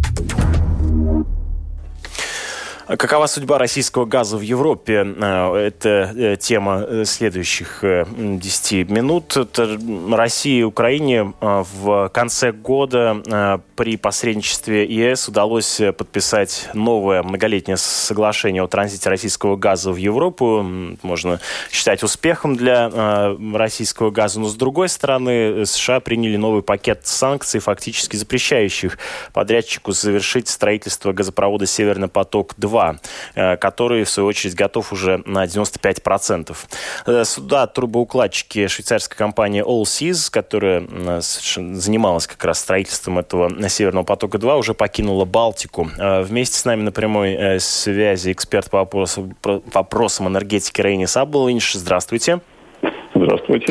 А 2.91 2.97
какова 2.97 3.27
судьба 3.27 3.57
российского 3.57 4.03
газа 4.03 4.35
в 4.35 4.41
Европе? 4.41 5.15
А, 5.21 5.55
это 5.55 6.11
э, 6.13 6.35
тема 6.35 6.83
э, 6.85 7.05
следующих 7.05 7.85
10 7.85 8.73
э, 8.73 8.83
минут. 8.93 9.37
Это 9.37 9.79
России 10.11 10.59
и 10.59 10.63
Украине 10.63 11.31
в 11.39 12.09
конце 12.09 12.51
года 12.51 13.61
при 13.77 13.95
посредничестве 13.95 14.83
ЕС 14.85 15.29
удалось 15.29 15.79
подписать 15.97 16.69
новое 16.73 17.23
многолетнее 17.23 17.77
соглашение 17.77 18.61
о 18.61 18.67
транзите 18.67 19.09
российского 19.09 19.55
газа 19.55 19.93
в 19.93 19.95
Европу. 19.95 20.61
Можно 21.01 21.39
считать 21.71 22.03
успехом 22.03 22.57
для 22.57 23.37
российского 23.53 24.11
газа. 24.11 24.41
Но 24.41 24.49
с 24.49 24.55
другой 24.55 24.89
стороны, 24.89 25.65
США 25.65 26.01
приняли 26.01 26.35
новый 26.35 26.61
пакет 26.61 27.01
санкций, 27.03 27.61
фактически 27.61 28.17
запрещающих 28.17 28.97
подрядчику 29.31 29.93
завершить 29.93 30.49
строительство 30.49 31.13
газопровода 31.13 31.65
«Северный 31.65 32.09
поток-2» 32.09 32.80
2, 32.81 32.95
э, 33.35 33.57
который, 33.57 34.03
в 34.03 34.09
свою 34.09 34.27
очередь, 34.27 34.55
готов 34.55 34.93
уже 34.93 35.21
на 35.25 35.45
95%. 35.45 36.67
Э, 37.05 37.23
сюда 37.25 37.67
трубоукладчики 37.67 38.67
швейцарской 38.67 39.17
компании 39.17 39.63
All 39.63 39.83
Seas, 39.83 40.29
которая 40.31 40.83
занималась 41.21 42.27
как 42.27 42.43
раз 42.43 42.59
строительством 42.59 43.19
этого 43.19 43.69
Северного 43.69 44.03
потока-2, 44.03 44.57
уже 44.57 44.73
покинула 44.73 45.25
Балтику. 45.25 45.89
Э, 45.97 46.21
вместе 46.21 46.57
с 46.57 46.65
нами 46.65 46.81
на 46.81 46.91
прямой 46.91 47.59
связи 47.59 48.31
эксперт 48.31 48.69
по 48.69 48.79
вопросам, 48.79 49.35
по 49.41 49.61
вопросам 49.73 50.27
энергетики 50.27 50.81
Рейни 50.81 51.05
Сабулович. 51.05 51.73
Здравствуйте. 51.73 51.91
Здравствуйте, 52.01 52.60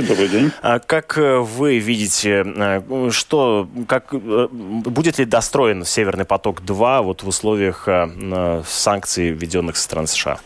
добрый 0.02 0.28
день. 0.28 0.50
А 0.62 0.78
как 0.78 1.18
э, 1.18 1.38
вы 1.38 1.78
видите, 1.78 2.44
э, 2.46 3.10
что, 3.10 3.68
как, 3.88 4.12
э, 4.12 4.48
будет 4.50 5.18
ли 5.18 5.24
достроен 5.24 5.84
Северный 5.84 6.24
поток-2 6.24 7.02
вот 7.02 7.22
в 7.22 7.28
условиях 7.28 7.88
санкций, 8.66 9.30
введенных 9.30 9.76
со 9.76 9.84
стороны 9.84 10.06
США? 10.06 10.38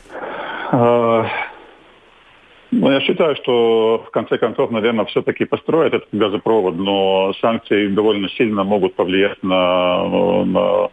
Ну, 2.76 2.90
я 2.90 3.00
считаю, 3.00 3.37
что 3.37 4.04
в 4.04 4.10
конце 4.10 4.37
концов, 4.37 4.72
наверное, 4.72 5.04
все-таки 5.04 5.44
построят 5.44 5.94
этот 5.94 6.08
газопровод, 6.10 6.74
но 6.76 7.32
санкции 7.40 7.87
довольно 7.87 8.28
сильно 8.30 8.64
могут 8.64 8.96
повлиять 8.96 9.40
на, 9.44 10.44
на, 10.44 10.88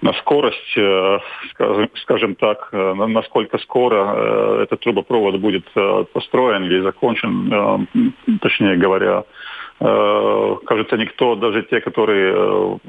на 0.00 0.12
скорость, 0.20 0.76
э, 0.76 1.18
скажем, 1.50 1.90
скажем 2.02 2.34
так, 2.36 2.68
э, 2.70 2.94
насколько 2.94 3.58
скоро 3.58 4.14
э, 4.14 4.62
этот 4.62 4.80
трубопровод 4.80 5.40
будет 5.40 5.64
построен 6.12 6.64
или 6.64 6.80
закончен, 6.82 7.88
точнее 8.40 8.76
говоря. 8.76 9.24
Кажется, 9.80 10.96
никто, 10.96 11.36
даже 11.36 11.62
те, 11.62 11.80
которые 11.80 12.80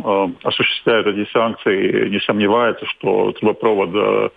осуществляют 0.44 1.06
эти 1.06 1.30
санкции, 1.32 2.10
не 2.10 2.20
сомневается, 2.20 2.84
что 2.88 3.32
трубопровод 3.34 4.32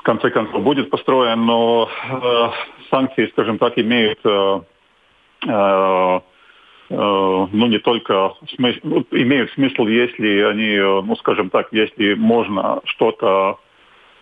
в 0.00 0.02
конце 0.02 0.30
концов 0.30 0.62
будет 0.62 0.88
построен, 0.88 1.44
но 1.44 1.88
э, 2.08 2.50
санкции, 2.90 3.26
скажем 3.32 3.58
так, 3.58 3.78
имеют 3.78 4.18
э, 4.24 4.60
э, 5.46 6.20
э 6.90 7.46
ну, 7.52 7.66
не 7.66 7.78
только 7.78 8.32
смысл, 8.56 8.80
ну, 8.82 9.06
имеют 9.10 9.52
смысл, 9.52 9.86
если 9.86 10.40
они, 10.40 10.70
э, 10.70 11.02
ну, 11.02 11.14
скажем 11.16 11.50
так, 11.50 11.68
если 11.72 12.14
можно 12.14 12.80
что-то, 12.86 13.58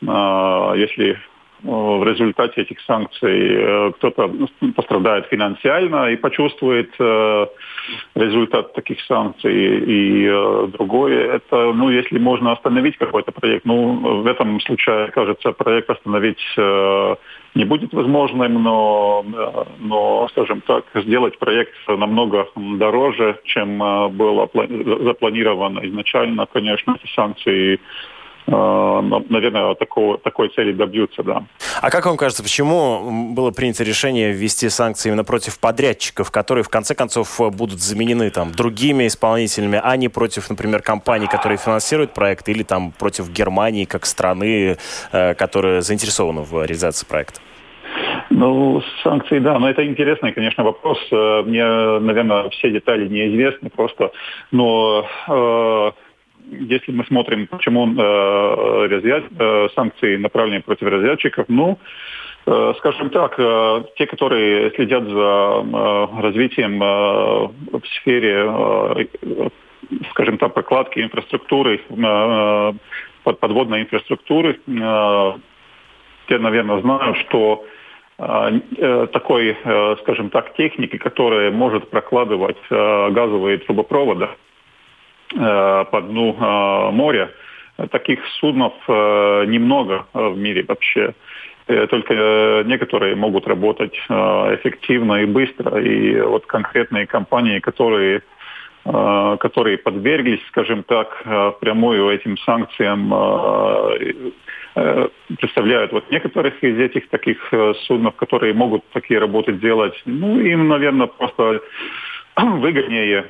э, 0.03 0.73
если 0.77 1.21
в 1.63 2.05
результате 2.05 2.63
этих 2.63 2.81
санкций 2.83 3.49
э, 3.51 3.93
кто-то 3.97 4.33
пострадает 4.77 5.27
финансиально 5.27 6.11
и 6.11 6.17
почувствует 6.17 6.91
э, 6.99 7.47
результат 8.15 8.75
таких 8.75 9.01
санкций. 9.03 9.53
И 9.53 10.27
э, 10.27 10.69
другое, 10.73 11.35
это, 11.35 11.73
ну, 11.73 11.91
если 11.91 12.19
можно 12.19 12.53
остановить 12.53 12.97
какой-то 12.97 13.33
проект, 13.33 13.65
ну, 13.65 14.23
в 14.23 14.27
этом 14.27 14.61
случае, 14.61 15.09
кажется, 15.09 15.53
проект 15.53 15.91
остановить 15.91 16.39
не 17.55 17.65
будет 17.65 17.93
возможным, 17.93 18.63
но, 18.63 19.25
но, 19.79 20.29
скажем 20.31 20.61
так, 20.61 20.85
сделать 20.95 21.39
проект 21.39 21.75
намного 21.89 22.47
дороже, 22.57 23.41
чем 23.45 23.79
было 24.17 24.49
запланировано 24.53 25.81
изначально, 25.81 26.47
конечно, 26.47 26.97
эти 27.03 27.13
санкции 27.15 27.75
Э, 27.75 27.81
наверное, 28.51 29.75
такого, 29.75 30.19
такой 30.19 30.49
цели 30.49 30.73
добьются, 30.73 31.23
да. 31.23 31.45
А 31.83 31.91
как 31.91 32.07
вам 32.07 32.17
кажется, 32.17 32.43
почему 32.43 33.33
было 33.35 33.51
принято 33.51 33.85
решение 33.85 34.33
ввести 34.33 34.69
санкции 34.69 35.09
именно 35.09 35.25
против 35.25 35.61
подрядчиков, 35.61 36.31
которые 36.31 36.65
в 36.65 36.69
конце 36.69 36.95
концов 36.95 37.41
будут 37.53 37.81
заменены 37.81 38.31
там 38.31 38.53
другими 38.53 39.07
исполнителями, 39.07 39.81
а 39.83 39.97
не 39.97 40.09
против, 40.09 40.49
например, 40.49 40.83
компаний, 40.83 41.27
которые 41.27 41.59
финансируют 41.59 42.15
проект, 42.15 42.49
или 42.49 42.63
там 42.63 42.93
против 42.93 43.31
Германии 43.31 43.85
как 43.85 44.07
страны, 44.07 44.77
э, 45.13 45.35
которая 45.35 45.83
заинтересована 45.83 46.43
в 46.43 46.55
реализации 46.65 47.07
проекта? 47.07 47.41
Ну, 48.31 48.83
санкции, 49.03 49.39
да, 49.39 49.59
но 49.59 49.71
это 49.71 49.87
интересный, 49.87 50.33
конечно, 50.33 50.65
вопрос. 50.65 50.99
Э, 51.11 51.43
мне, 51.43 51.65
наверное, 51.65 52.49
все 52.51 52.71
детали 52.71 53.09
неизвестны 53.09 53.71
просто, 53.71 54.13
но 54.53 55.07
э, 55.29 55.91
если 56.51 56.93
мы 56.93 57.05
смотрим, 57.05 57.47
почему 57.47 57.87
э, 57.87 58.87
разъяз, 58.89 59.25
э, 59.39 59.69
санкции 59.75 60.17
направлены 60.17 60.63
против 60.63 60.89
разъездчиков, 60.89 61.47
ну, 61.49 61.79
э, 62.47 62.75
скажем 62.79 63.11
так, 63.11 63.35
э, 63.39 63.85
те, 63.97 64.07
которые 64.07 64.71
следят 64.73 65.05
за 65.05 65.11
э, 65.13 66.23
развитием 66.23 66.83
э, 66.83 66.87
в 67.79 67.83
сфере, 68.01 68.45
э, 68.47 69.49
скажем 70.11 70.39
так, 70.39 70.55
прокладки 70.55 71.01
инфраструктуры, 71.01 71.81
э, 71.89 72.73
под, 73.25 73.41
подводной 73.41 73.83
инфраструктуры, 73.83 74.61
э, 74.67 75.33
те, 76.29 76.39
наверное, 76.39 76.81
знают, 76.81 77.17
что 77.19 77.65
э, 78.19 78.61
э, 78.77 79.07
такой, 79.13 79.57
скажем 80.03 80.31
так, 80.31 80.55
техники, 80.55 80.97
которая 80.97 81.51
может 81.51 81.91
прокладывать 81.91 82.59
газовые 82.71 83.59
трубопроводы, 83.59 84.29
Э, 84.29 84.48
по 85.31 86.01
дну 86.01 86.37
э, 86.39 86.91
моря. 86.93 87.31
Таких 87.91 88.21
суднов 88.41 88.75
э, 88.89 89.45
немного 89.47 90.07
в 90.13 90.37
мире 90.37 90.65
вообще. 90.67 91.15
Только 91.67 92.63
некоторые 92.65 93.15
могут 93.15 93.47
работать 93.47 93.95
эффективно 93.95 95.21
и 95.21 95.27
быстро. 95.27 95.79
И 95.79 96.19
вот 96.19 96.47
конкретные 96.47 97.07
компании, 97.07 97.59
которые 97.59 98.23
которые 98.85 99.77
подверглись, 99.77 100.41
скажем 100.49 100.83
так, 100.83 101.23
прямую 101.61 102.09
этим 102.09 102.39
санкциям, 102.39 103.13
представляют 104.73 105.93
вот 105.93 106.11
некоторых 106.11 106.55
из 106.65 106.79
этих 106.79 107.11
таких 107.11 107.53
суднов, 107.83 108.17
которые 108.17 108.55
могут 108.55 108.83
такие 108.95 109.21
работы 109.21 109.53
делать. 109.53 110.01
Ну, 110.07 110.41
им, 110.41 110.69
наверное, 110.69 111.09
просто 111.09 111.61
выгоднее 112.39 113.27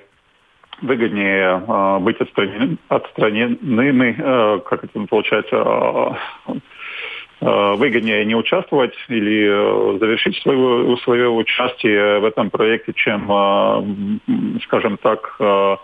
выгоднее 0.82 1.62
э, 1.66 1.98
быть 2.00 2.20
отстранены, 2.20 2.76
отстраненными, 2.88 4.16
э, 4.18 4.60
как 4.60 4.84
это 4.84 5.06
получается, 5.06 5.56
э, 5.56 6.52
э, 7.40 7.74
выгоднее 7.74 8.24
не 8.24 8.34
участвовать 8.34 8.94
или 9.08 9.48
э, 9.48 9.98
завершить 9.98 10.36
свое, 10.42 10.96
свое 10.98 11.28
участие 11.28 12.20
в 12.20 12.24
этом 12.24 12.50
проекте, 12.50 12.92
чем, 12.94 13.30
э, 13.30 14.60
скажем 14.64 14.96
так, 14.98 15.36
э, 15.40 15.76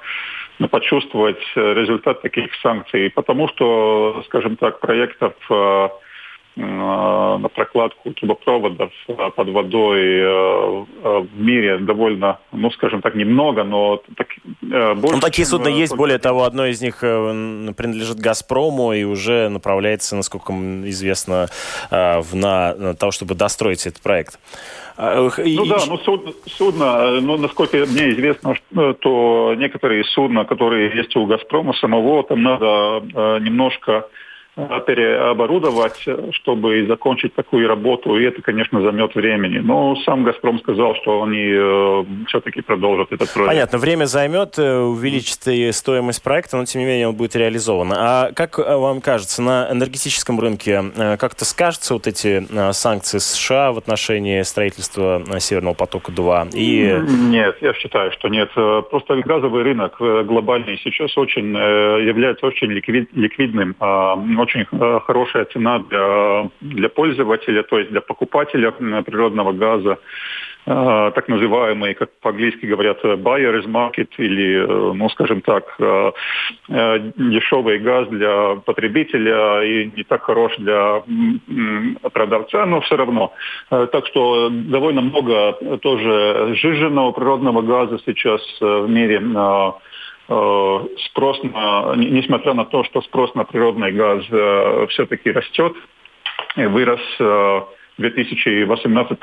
почувствовать 0.70 1.42
результат 1.56 2.22
таких 2.22 2.54
санкций. 2.62 3.10
Потому 3.10 3.48
что, 3.48 4.22
скажем 4.26 4.56
так, 4.56 4.78
проектов 4.78 5.34
э, 5.50 5.88
Э, 6.56 7.36
на 7.36 7.48
прокладку 7.48 8.12
трубопроводов 8.12 8.92
э, 9.08 9.30
под 9.34 9.48
водой 9.48 10.00
э, 10.00 10.84
в 11.02 11.28
мире 11.34 11.78
довольно, 11.78 12.38
ну, 12.52 12.70
скажем 12.70 13.02
так, 13.02 13.16
немного, 13.16 13.64
но 13.64 14.00
так, 14.16 14.28
больше. 14.94 15.16
Ну, 15.16 15.20
такие 15.20 15.46
судна 15.46 15.68
есть, 15.68 15.94
более 15.94 16.18
того, 16.18 16.44
одно 16.44 16.66
из 16.66 16.80
них 16.80 16.98
принадлежит 17.00 18.18
«Газпрому» 18.18 18.92
и 18.92 19.04
уже 19.04 19.48
направляется, 19.48 20.16
насколько 20.16 20.52
известно, 20.52 21.48
в, 21.90 22.34
на, 22.34 22.74
на 22.74 22.94
то, 22.94 23.10
чтобы 23.10 23.34
достроить 23.34 23.86
этот 23.86 24.02
проект. 24.02 24.38
Ну 24.96 25.28
и... 25.38 25.68
да, 25.68 25.78
ну 25.88 25.98
судно, 25.98 26.32
судно, 26.46 27.20
ну 27.20 27.36
насколько 27.36 27.78
мне 27.78 28.12
известно, 28.12 28.54
то 29.00 29.54
некоторые 29.56 30.04
судна, 30.04 30.44
которые 30.44 30.96
есть 30.96 31.16
у 31.16 31.26
«Газпрома» 31.26 31.72
самого, 31.74 32.22
там 32.22 32.42
надо 32.42 33.02
немножко 33.40 33.92
Э, 33.94 34.04
переоборудовать, 34.56 36.06
чтобы 36.32 36.86
закончить 36.86 37.34
такую 37.34 37.68
работу, 37.68 38.16
и 38.16 38.24
это, 38.24 38.40
конечно, 38.42 38.80
займет 38.82 39.14
времени. 39.14 39.58
Но 39.58 39.96
сам 40.04 40.24
«Газпром» 40.24 40.58
сказал, 40.60 40.94
что 40.96 41.22
они 41.22 41.50
э, 41.52 42.04
все-таки 42.28 42.60
продолжат 42.60 43.12
этот 43.12 43.32
проект. 43.32 43.50
Понятно, 43.50 43.78
время 43.78 44.04
займет, 44.04 44.58
э, 44.58 44.78
увеличит 44.78 45.46
и 45.48 45.72
стоимость 45.72 46.22
проекта, 46.22 46.56
но, 46.56 46.64
тем 46.64 46.82
не 46.82 46.86
менее, 46.86 47.08
он 47.08 47.16
будет 47.16 47.34
реализован. 47.34 47.92
А 47.96 48.30
как 48.32 48.58
э, 48.58 48.76
вам 48.76 49.00
кажется, 49.00 49.42
на 49.42 49.68
энергетическом 49.70 50.38
рынке 50.38 50.82
как-то 51.18 51.44
скажутся 51.44 51.94
вот 51.94 52.06
эти 52.06 52.44
санкции 52.72 53.18
США 53.18 53.72
в 53.72 53.78
отношении 53.78 54.42
строительства 54.42 55.22
«Северного 55.38 55.74
потока-2»? 55.74 56.50
И... 56.54 57.00
Нет, 57.28 57.56
я 57.60 57.74
считаю, 57.74 58.12
что 58.12 58.28
нет. 58.28 58.50
Просто 58.54 59.16
газовый 59.16 59.62
рынок 59.62 59.96
глобальный 59.98 60.78
сейчас 60.82 61.16
очень 61.16 61.54
является 61.54 62.46
очень 62.46 62.70
ликвидным, 62.70 63.74
а, 63.80 64.16
очень 64.44 64.66
э, 64.70 65.00
хорошая 65.06 65.44
цена 65.46 65.78
для, 65.78 66.48
для 66.60 66.88
пользователя, 66.88 67.62
то 67.62 67.78
есть 67.78 67.90
для 67.90 68.00
покупателя 68.00 68.70
природного 68.70 69.52
газа 69.52 69.98
э, 70.66 71.12
так 71.14 71.28
называемый, 71.28 71.94
как 71.94 72.10
по-английски 72.20 72.66
говорят, 72.66 73.04
buyer's 73.04 73.66
market 73.66 74.08
или, 74.18 74.62
э, 74.62 74.92
ну, 74.94 75.08
скажем 75.10 75.40
так, 75.40 75.64
дешевый 76.68 77.78
газ 77.78 78.08
для 78.08 78.56
потребителя 78.64 79.62
и 79.62 79.90
не 79.96 80.04
так 80.04 80.22
хорош 80.22 80.52
для 80.58 81.02
продавца, 82.12 82.66
но 82.66 82.80
все 82.80 82.96
равно. 82.96 83.32
Так 83.68 84.06
что 84.06 84.50
довольно 84.50 85.00
много 85.00 85.52
тоже 85.82 86.54
сжиженного 86.54 87.12
природного 87.12 87.62
газа 87.62 87.98
сейчас 88.04 88.40
в 88.60 88.88
мире 88.88 89.20
Э, 89.20 89.72
спрос 90.26 91.42
на, 91.42 91.94
несмотря 91.96 92.54
на 92.54 92.64
то, 92.64 92.84
что 92.84 93.02
спрос 93.02 93.34
на 93.34 93.44
природный 93.44 93.92
газ 93.92 94.24
э, 94.30 94.86
все-таки 94.90 95.30
растет, 95.30 95.74
вырос 96.56 97.00
э, 97.18 97.24
в 97.98 98.00
2018 98.00 99.18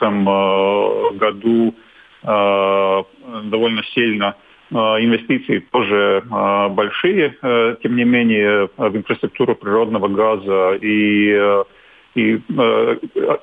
году 1.18 1.76
довольно 2.24 3.84
сильно. 3.96 4.36
Инвестиции 4.70 5.60
тоже 5.72 6.24
большие, 6.70 7.36
тем 7.82 7.96
не 7.96 8.04
менее, 8.06 8.70
в 8.78 8.96
инфраструктуру 8.96 9.56
природного 9.56 10.08
газа. 10.08 10.78
И, 10.82 11.64
и 12.14 12.40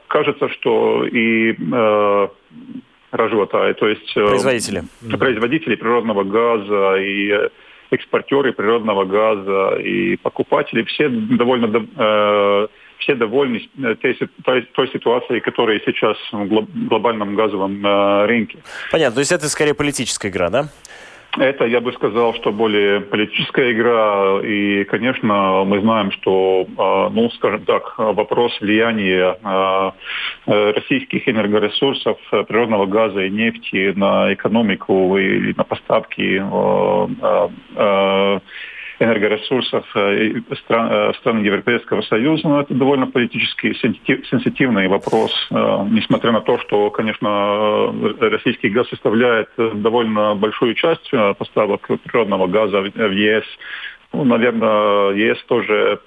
кажется, 0.06 0.48
что 0.48 1.04
и 1.04 1.56
рожота, 3.10 3.72
то 3.74 3.88
есть 3.88 4.16
э, 4.16 4.26
производители, 4.26 4.84
производители 5.18 5.74
природного 5.76 6.24
газа 6.24 6.96
и 6.96 7.30
э, 7.30 7.48
экспортеры 7.90 8.52
природного 8.52 9.04
газа 9.04 9.80
и 9.80 10.16
покупатели 10.16 10.82
все 10.84 11.08
довольно 11.08 11.86
э, 11.96 12.66
все 12.98 13.14
довольны 13.14 13.68
той, 14.02 14.18
той, 14.44 14.62
той 14.62 14.88
ситуацией, 14.88 15.40
которая 15.40 15.80
сейчас 15.86 16.16
в 16.32 16.46
глобальном 16.88 17.36
газовом 17.36 17.80
рынке. 18.26 18.58
Понятно, 18.90 19.14
то 19.14 19.20
есть 19.20 19.30
это 19.30 19.48
скорее 19.48 19.74
политическая 19.74 20.28
игра, 20.28 20.50
да? 20.50 20.68
Это, 21.40 21.66
я 21.66 21.80
бы 21.80 21.92
сказал, 21.92 22.34
что 22.34 22.52
более 22.52 23.00
политическая 23.00 23.72
игра. 23.72 24.40
И, 24.42 24.84
конечно, 24.84 25.64
мы 25.64 25.80
знаем, 25.80 26.10
что, 26.12 26.66
а, 26.76 27.10
ну, 27.10 27.30
скажем 27.30 27.64
так, 27.64 27.98
вопрос 27.98 28.58
влияния 28.60 29.36
а, 29.42 29.94
российских 30.46 31.28
энергоресурсов, 31.28 32.18
природного 32.48 32.86
газа 32.86 33.20
и 33.20 33.30
нефти 33.30 33.92
на 33.96 34.32
экономику 34.32 35.16
и 35.18 35.54
на 35.54 35.64
поставки 35.64 36.42
а, 37.76 38.40
энергоресурсов 38.98 39.84
э, 39.94 40.40
стран, 40.64 40.88
э, 40.90 41.12
стран 41.20 41.42
Европейского 41.42 42.02
Союза, 42.02 42.48
но 42.48 42.60
это 42.60 42.74
довольно 42.74 43.06
политически 43.06 43.72
сенситивный 43.74 44.88
вопрос, 44.88 45.32
э, 45.50 45.54
несмотря 45.90 46.32
на 46.32 46.40
то, 46.40 46.58
что, 46.58 46.90
конечно, 46.90 47.92
российский 48.20 48.68
газ 48.68 48.88
составляет 48.88 49.48
довольно 49.56 50.34
большую 50.34 50.74
часть 50.74 51.10
поставок 51.38 51.88
природного 52.04 52.46
газа 52.46 52.80
в 52.80 53.12
ЕС. 53.12 53.44
Ну, 54.12 54.24
наверное, 54.24 55.12
ЕС 55.12 55.42
тоже 55.44 56.00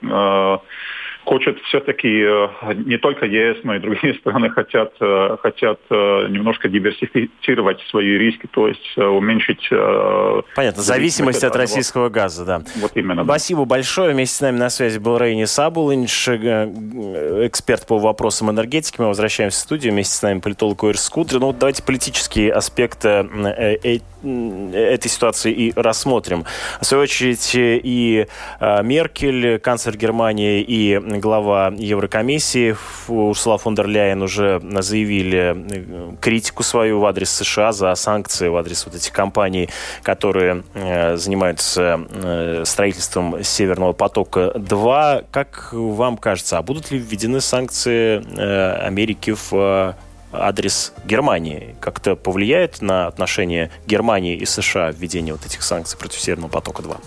хочет 1.26 1.60
все-таки 1.62 2.08
э, 2.08 2.74
не 2.86 2.98
только 2.98 3.26
ЕС, 3.26 3.58
но 3.64 3.76
и 3.76 3.80
другие 3.80 4.14
страны 4.20 4.50
хотят, 4.50 4.94
э, 5.00 5.38
хотят 5.42 5.80
э, 5.90 6.28
немножко 6.30 6.68
диверсифицировать 6.70 7.80
свои 7.90 8.18
риски, 8.18 8.48
то 8.52 8.68
есть 8.68 8.98
уменьшить... 8.98 9.70
Понятно, 10.56 10.82
зависимость 10.82 11.44
от, 11.44 11.52
от 11.52 11.58
российского 11.58 12.10
газа, 12.10 12.46
да. 12.46 12.62
Вот 12.78 12.92
именно. 12.96 13.24
Спасибо 13.24 13.62
да. 13.62 13.70
большое. 13.70 14.14
Вместе 14.14 14.36
с 14.36 14.42
нами 14.42 14.58
на 14.58 14.70
связи 14.70 15.00
был 15.00 15.18
Рейни 15.18 15.46
Сабулинш, 15.46 16.28
эксперт 16.28 17.88
по 17.88 17.98
вопросам 18.00 18.50
энергетики. 18.50 19.00
Мы 19.00 19.08
возвращаемся 19.08 19.58
в 19.58 19.62
студию. 19.62 19.94
Вместе 19.94 20.16
с 20.16 20.22
нами 20.22 20.40
политолог 20.40 20.84
Уэрс 20.84 21.04
Скутер. 21.04 21.40
Ну, 21.40 21.54
давайте 21.54 21.84
политические 21.84 22.52
аспекты 22.54 23.30
этой 24.24 25.10
ситуации 25.10 25.52
и 25.52 25.74
рассмотрим. 25.76 26.46
В 26.80 26.86
свою 26.86 27.04
очередь 27.04 27.52
и 27.54 28.28
Меркель, 28.60 29.60
канцлер 29.60 29.98
Германии, 29.98 30.62
и 30.62 30.98
глава 31.00 31.74
Еврокомиссии 31.76 32.76
Урсула 33.08 33.58
фон 33.58 33.76
дер 33.76 33.88
Ляйен 33.88 34.22
уже 34.22 34.62
заявили 34.80 35.56
э, 35.56 36.16
критику 36.20 36.64
свою 36.64 37.00
в 37.00 37.06
адрес 37.06 37.32
США 37.32 37.72
за 37.72 37.94
санкции 37.96 38.48
в 38.48 38.56
адрес 38.56 38.86
вот 38.86 38.96
этих 38.96 39.12
компаний, 39.12 39.70
которые 40.04 40.64
э, 40.74 41.16
занимаются 41.18 42.02
э, 42.10 42.64
строительством 42.66 43.44
Северного 43.44 43.94
потока-2. 43.94 45.26
Как 45.32 45.70
вам 45.74 46.18
кажется, 46.18 46.58
а 46.58 46.62
будут 46.62 46.92
ли 46.92 46.98
введены 46.98 47.42
санкции 47.42 48.22
Америки 48.86 49.36
в 49.50 49.96
адрес 50.32 50.94
Германии 51.06 51.76
как-то 51.80 52.16
повлияет 52.16 52.82
на 52.82 53.08
отношения 53.08 53.72
Германии 53.88 54.36
и 54.36 54.46
США 54.46 54.92
введение 54.92 55.34
вот 55.34 55.46
этих 55.46 55.64
санкций 55.64 55.98
против 55.98 56.20
Северного 56.20 56.50
потока-2? 56.50 56.98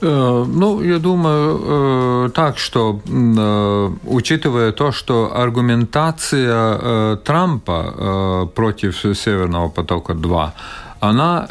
Э, 0.00 0.44
ну, 0.48 0.82
я 0.82 0.98
думаю 0.98 1.60
э, 1.62 2.30
так, 2.34 2.58
что 2.58 3.00
э, 3.06 3.90
учитывая 4.06 4.72
то, 4.72 4.92
что 4.92 5.32
аргументация 5.34 7.16
Трампа 7.16 8.50
против 8.54 8.98
Северного 8.98 9.68
потока-2, 9.68 10.50
она 11.00 11.48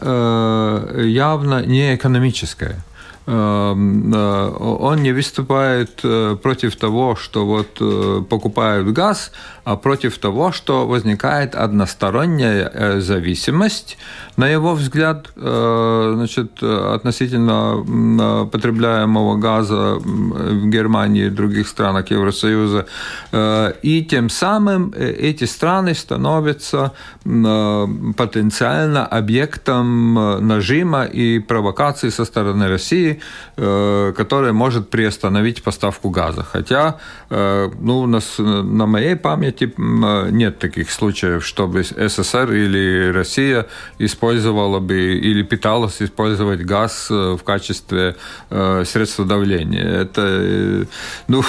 явно 0.95 1.65
не 1.65 1.95
экономическая. 1.95 2.84
Эм, 3.25 4.13
он 4.13 5.03
не 5.03 5.12
выступает 5.12 6.01
против 6.41 6.75
того, 6.75 7.15
что 7.15 7.45
вот 7.45 8.27
покупают 8.27 8.88
газ, 8.89 9.32
а 9.63 9.75
против 9.75 10.17
того, 10.17 10.51
что 10.51 10.88
возникает 10.88 11.55
односторонняя 11.55 12.99
зависимость. 12.99 13.97
На 14.39 14.47
его 14.47 14.73
взгляд, 14.73 15.27
э, 15.36 16.13
значит, 16.15 16.63
относительно 16.63 17.84
э, 17.86 18.45
потребляемого 18.49 19.36
газа 19.36 19.99
в 19.99 20.69
Германии 20.69 21.25
и 21.25 21.29
других 21.29 21.67
странах 21.67 22.10
Евросоюза, 22.10 22.86
э, 23.34 23.73
и 23.82 24.01
тем 24.05 24.29
самым 24.29 24.93
эти 24.97 25.43
страны 25.43 25.93
становятся 25.93 26.93
потенциально 27.23 29.05
объектом 29.05 30.13
нажима 30.47 31.03
и 31.03 31.39
провокации 31.39 32.10
со 32.10 32.23
стороны 32.23 32.69
России, 32.69 33.18
которая 33.55 34.53
может 34.53 34.89
приостановить 34.89 35.63
поставку 35.63 36.10
газа. 36.10 36.43
Хотя 36.43 36.99
ну, 37.29 37.99
у 37.99 38.08
нас 38.08 38.36
на 38.38 38.86
моей 38.86 39.15
памяти 39.15 39.73
нет 39.77 40.60
таких 40.60 40.91
случаев, 40.91 41.45
чтобы 41.45 41.84
СССР 41.84 42.51
или 42.53 43.12
Россия 43.12 43.65
использовала 43.97 44.79
бы 44.79 44.95
или 44.95 45.43
пыталась 45.43 46.01
использовать 46.01 46.62
газ 46.62 47.08
э, 47.12 47.38
в 47.39 47.43
качестве 47.43 48.15
э, 48.49 48.84
средства 48.86 49.25
давления. 49.25 50.01
Это 50.01 50.21
э, 50.25 50.86
ну, 51.27 51.43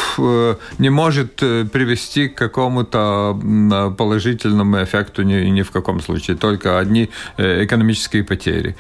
не 0.79 0.91
может 0.91 1.37
привести 1.37 2.29
к 2.29 2.35
какому-то 2.35 3.39
положительному 3.97 4.83
эффекту 4.83 5.23
ни, 5.23 5.51
ни 5.51 5.63
в 5.63 5.71
каком 5.71 6.01
случае, 6.01 6.37
только 6.37 6.79
одни 6.79 7.11
экономические 7.39 8.25
потери. 8.25 8.77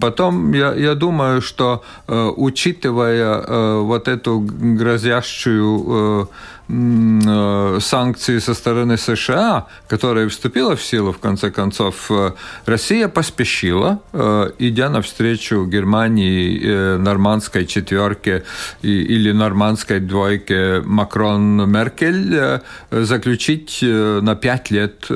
Потом 0.00 0.52
я, 0.52 0.74
я 0.74 0.94
думаю, 0.94 1.42
что 1.42 1.55
учитывая 2.08 3.80
вот 3.80 4.08
эту 4.08 4.40
грозящую 4.40 5.84
э, 5.88 6.26
санкции 6.68 8.38
со 8.40 8.54
стороны 8.54 8.96
США, 8.96 9.66
которая 9.88 10.28
вступила 10.28 10.74
в 10.74 10.82
силу, 10.82 11.12
в 11.12 11.18
конце 11.18 11.50
концов, 11.50 12.10
э, 12.10 12.32
Россия 12.66 13.08
поспешила, 13.08 14.00
э, 14.12 14.50
идя 14.58 14.90
навстречу 14.90 15.64
Германии, 15.66 16.96
нормандской 16.98 17.66
четверке 17.66 18.42
или 18.82 19.32
нормандской 19.32 20.00
двойке 20.00 20.82
Макрон-Меркель, 20.84 22.60
заключить 22.90 23.78
на 23.82 24.34
5 24.34 24.70
лет, 24.70 25.06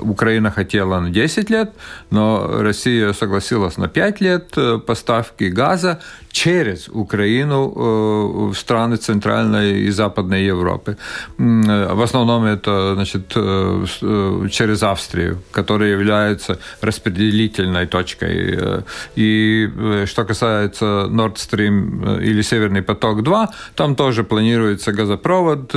Украина 0.00 0.50
хотела 0.50 1.00
на 1.00 1.10
10 1.10 1.50
лет, 1.50 1.72
но 2.10 2.62
Россия 2.62 3.12
согласилась 3.12 3.76
на 3.76 3.88
5 3.88 4.20
лет 4.20 4.54
поставки 4.86 5.44
газа 5.44 6.00
через 6.32 6.88
Украину 6.88 7.72
э, 7.76 8.50
в 8.50 8.54
страны 8.54 8.96
Центральной 8.96 9.82
и 9.82 9.90
Западной 9.90 10.44
Европы. 10.44 10.61
В 11.38 12.02
основном 12.02 12.44
это 12.44 12.94
значит, 12.94 13.32
э, 13.34 13.84
э, 14.02 14.48
через 14.50 14.82
Австрию, 14.82 15.42
которая 15.52 15.90
является 15.90 16.58
распределительной 16.80 17.86
точкой. 17.86 18.84
И 19.16 19.70
что 20.06 20.24
касается 20.24 20.84
Nord 21.08 21.36
Stream 21.36 22.22
или 22.22 22.42
Северный 22.42 22.82
поток-2, 22.82 23.48
там 23.74 23.94
тоже 23.96 24.24
планируется 24.24 24.92
газопровод 24.92 25.72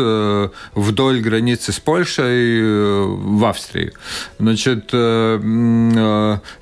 вдоль 0.75 1.21
границы 1.21 1.71
с 1.71 1.79
Польшей 1.79 2.61
в 3.15 3.45
Австрию. 3.45 3.93
Значит, 4.39 4.93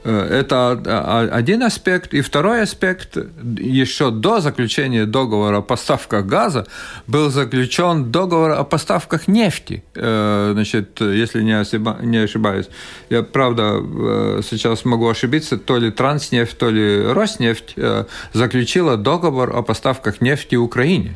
это 0.03 0.71
один 1.31 1.63
аспект. 1.63 2.13
И 2.13 2.21
второй 2.21 2.61
аспект, 2.61 3.17
еще 3.43 4.11
до 4.11 4.39
заключения 4.39 5.05
договора 5.05 5.57
о 5.57 5.61
поставках 5.61 6.25
газа 6.25 6.65
был 7.07 7.29
заключен 7.29 8.11
договор 8.13 8.51
о 8.51 8.63
поставках 8.63 9.27
нефти. 9.27 9.83
Э, 9.95 10.51
значит, 10.53 11.01
если 11.01 11.43
не, 11.43 11.59
ошиба, 11.59 11.97
не 12.01 12.23
ошибаюсь. 12.23 12.69
Я, 13.09 13.23
правда, 13.23 13.81
э, 13.81 14.41
сейчас 14.49 14.85
могу 14.85 15.09
ошибиться, 15.09 15.57
то 15.57 15.79
ли 15.79 15.91
Транснефть, 15.91 16.57
то 16.57 16.69
ли 16.69 17.13
Роснефть 17.13 17.73
э, 17.75 18.05
заключила 18.33 18.97
договор 18.97 19.57
о 19.57 19.61
поставках 19.61 20.21
нефти 20.21 20.55
Украине 20.55 21.15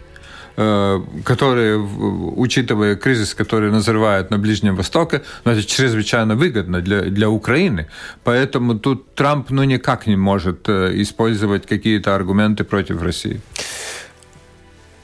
которые, 1.24 1.78
учитывая 1.78 2.96
кризис, 2.96 3.36
который 3.36 3.72
назревает 3.72 4.32
на 4.32 4.40
Ближнем 4.40 4.76
Востоке, 4.76 5.22
ну, 5.46 5.52
это 5.52 5.64
чрезвычайно 5.64 6.36
выгодно 6.36 6.82
для, 6.82 7.02
для 7.02 7.30
Украины. 7.30 7.86
Поэтому 8.24 8.80
тут 8.80 9.14
Трамп 9.14 9.52
ну, 9.52 9.64
никак 9.66 10.08
не 10.08 10.16
может 10.16 10.68
использовать 10.68 11.68
какие-то 11.68 12.16
аргументы 12.16 12.64
против 12.64 13.04
России. 13.04 13.40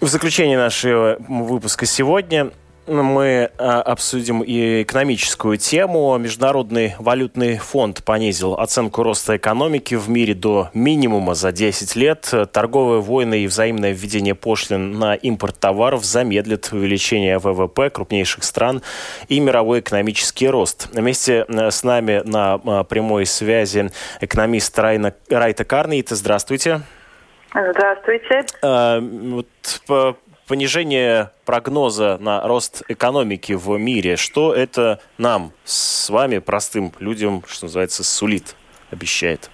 В 0.04 0.08
заключение 0.10 0.58
нашего 0.58 1.16
выпуска 1.30 1.86
сегодня 1.86 2.52
мы 2.88 3.52
а, 3.58 3.82
обсудим 3.82 4.42
и 4.42 4.82
экономическую 4.82 5.58
тему. 5.58 6.18
Международный 6.18 6.96
валютный 7.00 7.58
фонд 7.58 8.04
понизил 8.04 8.56
оценку 8.56 9.02
роста 9.02 9.38
экономики 9.38 9.96
в 9.96 10.10
мире 10.10 10.34
до 10.34 10.70
минимума 10.74 11.36
за 11.36 11.54
10 11.54 11.96
лет. 11.96 12.30
Торговые 12.52 13.00
войны 13.00 13.46
и 13.46 13.48
взаимное 13.48 13.94
введение 13.94 14.36
пошлин 14.36 15.00
на 15.00 15.16
импорт 15.16 15.58
товаров 15.58 16.04
замедлит 16.04 16.68
увеличение 16.74 17.40
ВВП 17.40 17.90
крупнейших 17.90 18.44
стран 18.44 18.82
и 19.30 19.40
мировой 19.40 19.80
экономический 19.80 20.50
рост. 20.50 20.90
Вместе 20.92 21.46
э, 21.48 21.72
с 21.72 21.82
нами 21.84 22.22
на 22.26 22.56
а, 22.56 22.84
прямой 22.84 23.26
связи 23.26 23.90
экономист 24.20 24.78
Райна, 24.78 25.14
Райта 25.30 25.64
Карнита. 25.64 26.18
Здравствуйте. 26.18 26.72
Здравствуйте. 26.72 27.03
А, 28.62 29.00
вот 29.00 29.48
понижение 30.48 31.30
прогноза 31.46 32.18
на 32.20 32.46
рост 32.48 32.84
экономики 32.88 33.54
в 33.54 33.78
мире, 33.78 34.16
что 34.16 34.54
это 34.54 35.00
нам 35.18 35.52
с 35.64 36.10
вами, 36.10 36.40
простым 36.40 36.92
людям, 37.00 37.44
что 37.48 37.66
называется, 37.66 38.04
сулит, 38.04 38.56
обещает? 38.92 39.50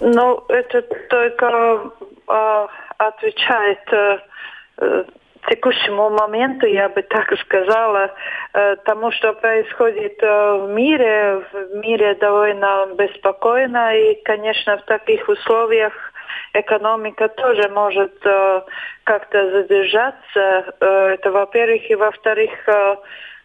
Ну, 0.00 0.44
это 0.48 0.82
только 1.08 1.90
э, 2.28 2.66
отвечает 2.98 3.92
э, 3.92 5.04
текущему 5.48 6.10
моменту, 6.10 6.66
я 6.66 6.88
бы 6.88 7.02
так 7.02 7.32
сказала, 7.38 8.10
э, 8.52 8.76
тому, 8.84 9.10
что 9.12 9.32
происходит 9.34 10.22
э, 10.22 10.66
в 10.66 10.70
мире. 10.70 11.44
В 11.52 11.76
мире 11.76 12.14
довольно 12.14 12.88
беспокойно, 12.96 13.96
и, 13.96 14.22
конечно, 14.22 14.78
в 14.78 14.84
таких 14.84 15.28
условиях 15.28 15.92
экономика 16.54 17.28
тоже 17.28 17.68
может 17.68 18.14
э, 18.24 18.62
как-то 19.04 19.50
задержаться. 19.50 20.74
Э, 20.80 21.14
это 21.14 21.30
во-первых. 21.30 21.90
И 21.90 21.94
во-вторых, 21.94 22.50
э, 22.66 22.96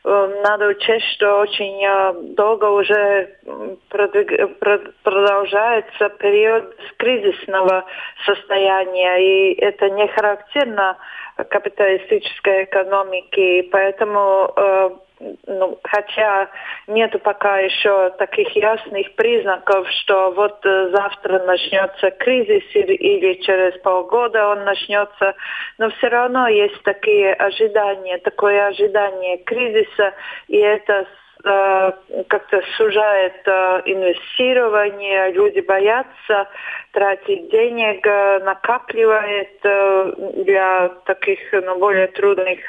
э, 0.05 0.41
надо 0.43 0.67
учесть, 0.67 1.05
что 1.15 1.39
очень 1.39 1.83
э, 1.83 2.13
долго 2.35 2.65
уже 2.65 3.35
продолжается 5.03 6.09
период 6.09 6.75
кризисного 6.97 7.85
состояния, 8.25 9.17
и 9.17 9.53
это 9.59 9.89
не 9.89 10.07
характерно 10.07 10.97
капиталистической 11.49 12.65
экономике. 12.65 13.63
Поэтому 13.71 14.53
э, 14.55 14.89
ну, 15.47 15.79
хотя 15.83 16.49
нету 16.87 17.19
пока 17.19 17.59
еще 17.59 18.11
таких 18.11 18.55
ясных 18.55 19.13
признаков, 19.15 19.87
что 20.01 20.31
вот 20.31 20.65
э, 20.65 20.89
завтра 20.91 21.39
начнется 21.45 22.11
кризис 22.11 22.63
или, 22.73 22.93
или 22.93 23.41
через 23.41 23.79
полгода 23.81 24.47
он 24.49 24.63
начнется, 24.63 25.35
но 25.77 25.89
все 25.91 26.07
равно 26.07 26.47
есть 26.47 26.81
такие 26.83 27.33
ожидания, 27.33 28.17
такое 28.19 28.67
ожидание 28.67 29.37
кризиса, 29.37 30.13
и 30.47 30.57
это 30.57 31.05
как-то 31.41 32.61
сужает 32.75 33.41
э, 33.45 33.81
инвестирование, 33.85 35.31
люди 35.31 35.61
боятся 35.61 36.49
тратить 36.91 37.49
денег, 37.49 38.05
э, 38.05 38.39
накапливает 38.39 39.61
для 40.43 40.89
таких 41.05 41.39
ну, 41.53 41.79
более 41.79 42.07
трудных 42.07 42.59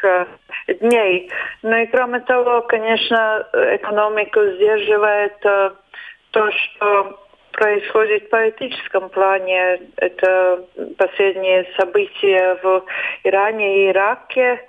дней. 0.80 1.30
Ну 1.62 1.76
и 1.76 1.86
кроме 1.86 2.20
того, 2.20 2.62
конечно, 2.62 3.46
экономику 3.52 4.40
сдерживает 4.54 5.38
то, 5.40 6.52
что 6.52 7.18
происходит 7.52 8.24
в 8.24 8.30
политическом 8.30 9.08
плане. 9.10 9.80
Это 9.96 10.64
последние 10.96 11.66
события 11.76 12.58
в 12.62 12.84
Иране 13.24 13.84
и 13.84 13.90
Ираке 13.90 14.60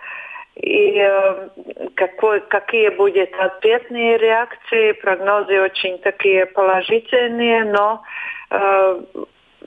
и 0.56 1.00
э, 1.00 1.50
какой, 1.96 2.42
какие 2.42 2.90
будут 2.90 3.34
ответные 3.38 4.18
реакции. 4.18 4.92
Прогнозы 4.94 5.62
очень 5.62 5.98
такие 6.00 6.46
положительные, 6.46 7.66
но 7.66 8.04
э, 8.50 9.02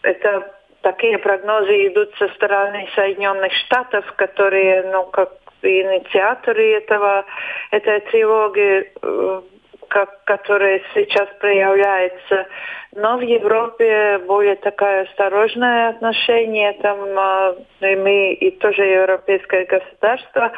это 0.02 0.54
такие 0.82 1.18
прогнозы 1.18 1.88
идут 1.88 2.14
со 2.18 2.28
стороны 2.28 2.86
Соединенных 2.94 3.52
Штатов, 3.52 4.04
которые, 4.16 4.82
ну, 4.92 5.04
как 5.06 5.32
инициаторы 5.62 6.74
этого, 6.74 7.24
этой 7.70 8.00
тревоги, 8.00 8.92
э, 9.02 9.42
как, 9.88 10.24
которая 10.24 10.80
сейчас 10.94 11.28
проявляется. 11.40 12.46
Но 12.96 13.18
в 13.18 13.22
Европе 13.22 14.18
более 14.26 14.56
такое 14.56 15.02
осторожное 15.02 15.90
отношение, 15.90 16.72
там 16.74 16.98
э, 17.80 17.92
и 17.92 17.96
мы 17.96 18.32
и 18.34 18.50
тоже 18.52 18.82
европейское 18.82 19.66
государство, 19.66 20.52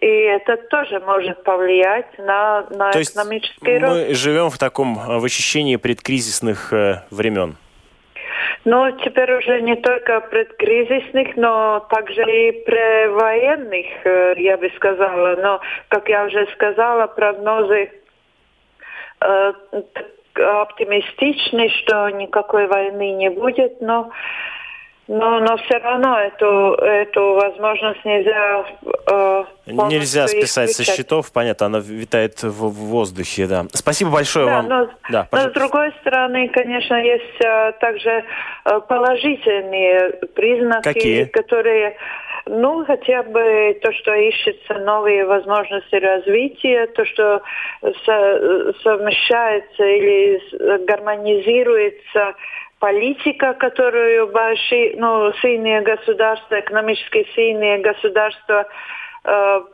и 0.00 0.06
это 0.06 0.56
тоже 0.56 1.00
может 1.00 1.42
повлиять 1.44 2.18
на, 2.18 2.66
на 2.70 2.90
То 2.90 3.02
экономический 3.02 3.78
рост. 3.78 4.08
Мы 4.08 4.14
живем 4.14 4.50
в 4.50 4.58
таком 4.58 4.98
э, 4.98 5.18
в 5.18 5.24
ощущении 5.24 5.76
предкризисных 5.76 6.72
э, 6.72 7.02
времен. 7.10 7.56
Ну, 8.64 8.90
теперь 9.04 9.32
уже 9.32 9.60
не 9.60 9.76
только 9.76 10.20
предкризисных, 10.20 11.36
но 11.36 11.86
также 11.90 12.22
и 12.22 12.52
превоенных, 12.64 13.86
э, 14.04 14.34
я 14.38 14.56
бы 14.56 14.70
сказала. 14.76 15.36
Но, 15.36 15.60
как 15.88 16.08
я 16.08 16.24
уже 16.24 16.46
сказала, 16.54 17.06
прогнозы 17.06 17.90
Э, 19.24 19.52
оптимистичны, 20.34 21.68
что 21.68 22.08
никакой 22.10 22.66
войны 22.66 23.12
не 23.12 23.28
будет, 23.28 23.80
но 23.80 24.10
но, 25.12 25.40
но 25.40 25.58
все 25.58 25.76
равно 25.76 26.18
эту, 26.18 26.72
эту 26.74 27.34
возможность 27.34 28.02
нельзя... 28.02 28.64
Э, 29.10 29.44
нельзя 29.66 30.26
списать 30.26 30.70
исключать. 30.70 30.94
со 30.94 30.96
счетов, 30.96 31.32
понятно, 31.32 31.66
она 31.66 31.80
витает 31.80 32.42
в, 32.42 32.70
воздухе, 32.70 33.46
да. 33.46 33.66
Спасибо 33.72 34.10
большое 34.10 34.46
да, 34.46 34.52
вам. 34.52 34.68
Но, 34.68 34.88
да, 35.10 35.28
но 35.30 35.50
с 35.50 35.52
другой 35.52 35.92
стороны, 36.00 36.48
конечно, 36.48 36.94
есть 36.94 37.44
э, 37.44 37.72
также 37.72 38.24
э, 38.64 38.80
положительные 38.88 40.12
признаки, 40.34 40.82
Какие? 40.82 41.24
которые... 41.24 41.98
Ну, 42.46 42.84
хотя 42.86 43.22
бы 43.22 43.78
то, 43.82 43.92
что 43.92 44.14
ищется 44.14 44.74
новые 44.78 45.26
возможности 45.26 45.94
развития, 45.94 46.86
то, 46.86 47.04
что 47.04 47.42
со, 47.82 48.72
совмещается 48.82 49.84
или 49.84 50.86
гармонизируется 50.86 52.34
политика, 52.82 53.54
которую 53.54 54.26
большие, 54.32 54.96
ну, 54.96 55.32
сильные 55.40 55.82
государства, 55.82 56.58
экономически 56.58 57.24
сильные 57.32 57.78
государства 57.78 58.66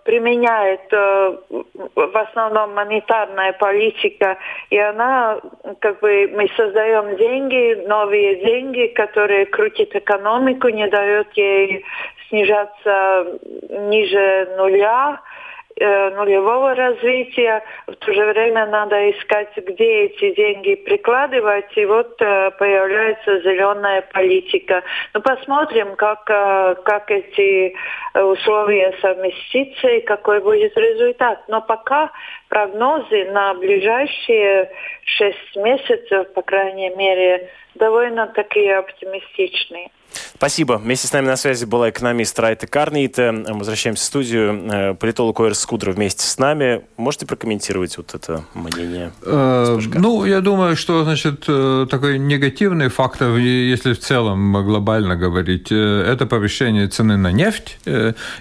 применяет 0.05 0.93
в 0.93 2.19
основном 2.19 2.75
монетарная 2.75 3.55
политика, 3.55 4.37
и 4.69 4.77
она, 4.77 5.41
как 5.81 6.01
бы, 6.01 6.31
мы 6.35 6.51
создаем 6.55 7.17
деньги, 7.17 7.83
новые 7.89 8.45
деньги, 8.45 8.89
которые 8.89 9.47
крутят 9.47 9.97
экономику, 9.97 10.69
не 10.69 10.87
дают 10.89 11.29
ей 11.33 11.83
снижаться 12.29 13.39
ниже 13.71 14.55
нуля, 14.59 15.19
Э, 15.19 15.39
нулевого 15.81 16.75
развития. 16.75 17.63
В 17.87 17.95
то 17.95 18.13
же 18.13 18.25
время 18.27 18.67
надо 18.67 19.11
искать, 19.11 19.57
где 19.57 20.05
эти 20.05 20.35
деньги 20.35 20.75
прикладывать. 20.75 21.77
И 21.77 21.85
вот 21.85 22.21
э, 22.21 22.51
появляется 22.59 23.41
зеленая 23.41 24.03
политика. 24.13 24.83
Ну, 25.15 25.21
посмотрим, 25.21 25.97
как, 25.97 26.29
э, 26.29 26.77
как 26.85 27.11
эти 27.11 27.75
условия 28.15 28.95
совместятся 29.01 29.89
и 29.89 30.01
какой 30.01 30.41
будет 30.41 30.77
результат. 30.77 31.43
Но 31.49 31.61
пока 31.61 32.11
прогнозы 32.49 33.27
на 33.31 33.55
ближайшие 33.55 34.71
шесть 35.05 35.57
месяцев, 35.57 36.33
по 36.33 36.43
крайней 36.43 36.91
мере, 36.91 37.51
довольно 37.75 38.27
такие 38.29 38.77
оптимистичные. 38.77 39.91
Спасибо. 40.35 40.75
Вместе 40.75 41.09
с 41.09 41.13
нами 41.13 41.27
на 41.27 41.37
связи 41.37 41.65
была 41.65 41.91
экономист 41.91 42.39
Райта 42.39 42.67
Карнита. 42.67 43.33
Мы 43.33 43.59
возвращаемся 43.59 44.03
в 44.03 44.07
студию. 44.07 44.69
Э, 44.71 44.95
политолог 44.95 45.41
Оэрс 45.41 45.61
Скудра 45.61 45.93
вместе 45.93 46.25
с 46.25 46.39
нами. 46.39 46.83
Можете 46.97 47.27
прокомментировать 47.27 47.97
вот 47.97 48.15
это 48.15 48.45
мнение? 48.55 49.13
Э, 49.23 49.79
ну, 49.95 50.25
я 50.25 50.41
думаю, 50.41 50.77
что, 50.77 51.05
значит, 51.05 51.45
э, 51.49 51.87
такой 51.91 52.19
негативный 52.19 52.89
фактор, 52.89 53.37
если 53.37 53.93
в 53.93 54.01
целом 54.01 54.53
глобально 54.65 55.17
говорить, 55.17 55.73
это 55.73 56.27
повышение 56.27 56.89
цены 56.89 57.17
на 57.17 57.33
нефть. 57.33 57.79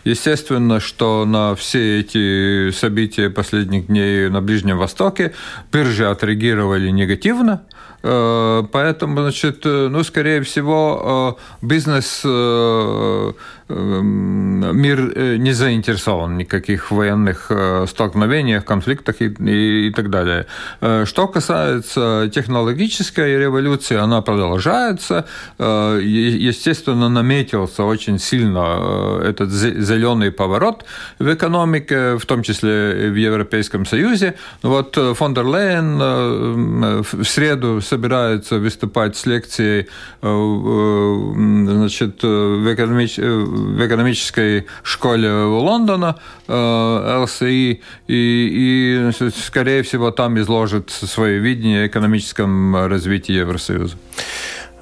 Естественно, 0.04 0.80
что 0.80 1.26
на 1.26 1.56
все 1.56 2.00
эти 2.00 2.72
события 2.72 3.30
последних 3.30 3.88
дней 3.88 4.30
на 4.30 4.42
Ближнем 4.42 4.78
Востоке 4.78 5.34
биржи 5.72 6.06
отреагировали 6.06 6.90
негативно. 6.90 7.64
Поэтому, 8.02 9.22
значит, 9.22 9.66
ну, 9.66 10.04
скорее 10.04 10.41
всего, 10.43 11.38
бизнес 11.62 12.24
Эм, 12.24 13.36
мир 13.70 15.11
э, 15.15 15.38
не 15.38 15.51
заинтересован 15.51 16.36
в 16.36 16.38
никаких 16.38 16.91
военных 16.91 17.47
э, 17.49 17.86
столкновениях, 17.88 18.65
конфликтах 18.65 19.22
и, 19.22 19.26
и, 19.26 19.88
и 19.88 19.91
так 19.91 20.09
далее. 20.09 20.45
Э, 20.82 21.05
что 21.05 21.28
касается 21.28 22.30
технологической 22.34 23.38
революции, 23.38 23.97
она 23.97 24.22
продолжается. 24.22 25.26
Естественно, 25.59 27.09
наметился 27.09 27.84
очень 27.84 28.20
сильно 28.20 29.22
этот 29.24 29.51
зеленый 29.51 30.32
поворот 30.32 30.86
в 31.20 31.34
экономике, 31.34 32.18
в 32.18 32.26
том 32.26 32.43
числе 32.43 33.09
в 33.09 33.15
Европейском 33.15 33.86
Союзе. 33.86 34.36
Вот 34.63 34.97
фон 35.15 35.34
дер 35.34 35.45
Лейен 35.45 37.01
в 37.01 37.24
среду 37.24 37.82
собирается 37.82 38.59
выступать 38.59 39.18
с 39.18 39.26
лекцией 39.26 39.88
значит, 40.22 42.24
в 42.24 42.74
экономической 42.74 43.57
в 43.58 43.86
экономической 43.86 44.66
школе 44.84 45.32
Лондона, 45.32 46.16
ЛСИ, 46.47 47.82
и, 48.08 49.10
и, 49.12 49.12
скорее 49.36 49.84
всего, 49.84 50.12
там 50.12 50.39
изложит 50.39 50.89
свое 50.89 51.39
видение 51.39 51.88
экономическом 51.88 52.76
развитии 52.88 53.34
Евросоюза. 53.34 53.97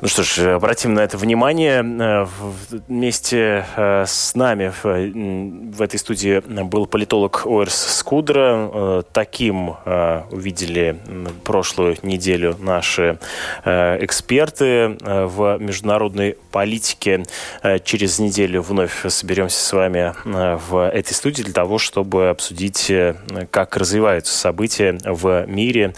Ну 0.06 0.10
что 0.10 0.22
ж, 0.22 0.54
обратим 0.54 0.94
на 0.94 1.00
это 1.00 1.18
внимание. 1.18 1.84
Э, 1.84 2.28
вместе 2.88 3.66
э, 3.76 4.04
с 4.06 4.36
нами 4.36 4.72
в 4.84 5.82
этой 5.82 5.98
студии 5.98 6.42
был 6.42 6.86
политолог 6.86 7.48
Оэрс 7.48 7.74
Скудра. 7.74 8.70
Э, 8.72 9.04
таким 9.12 9.78
увидели 10.30 11.00
прошлую 11.44 11.98
неделю 12.04 12.56
наши 12.60 13.18
эксперты 13.64 14.96
в 15.02 15.58
международной 15.60 16.38
политике. 16.52 17.24
Через 17.84 18.20
неделю 18.20 18.62
вновь 18.62 19.08
соберемся 19.08 19.60
с 19.60 19.74
вами 19.74 20.14
в 20.24 20.88
этой 20.88 21.14
студии 21.14 21.42
для 21.42 21.54
того, 21.54 21.80
чтобы 21.80 22.30
обсудить, 22.30 22.92
как 23.50 23.76
развиваются 23.76 24.38
события 24.38 25.00
в 25.04 25.48
мире. 25.48 25.96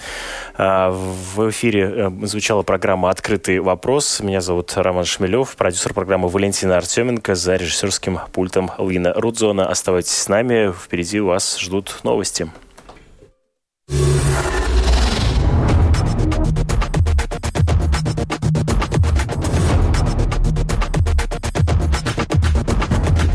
В 0.58 1.49
эфире 1.49 2.12
звучала 2.24 2.62
программа 2.62 3.10
«Открытый 3.10 3.60
вопрос» 3.60 3.96
вопрос. 3.97 4.19
Меня 4.19 4.41
зовут 4.41 4.71
Роман 4.75 5.05
Шмелев, 5.05 5.55
продюсер 5.55 5.91
программы 5.91 6.29
Валентина 6.29 6.77
Артеменко, 6.77 7.33
за 7.33 7.55
режиссерским 7.55 8.19
пультом 8.31 8.69
Лина 8.77 9.11
Рудзона. 9.13 9.67
Оставайтесь 9.67 10.11
с 10.11 10.27
нами, 10.29 10.71
впереди 10.71 11.19
вас 11.19 11.57
ждут 11.59 12.01
новости. 12.03 12.51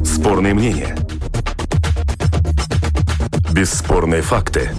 Спорные 0.04 0.54
мнения. 0.54 0.96
Бесспорные 3.52 4.22
факты. 4.22 4.70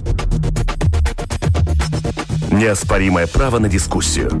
Неоспоримое 2.50 3.26
право 3.26 3.58
на 3.58 3.68
дискуссию. 3.68 4.40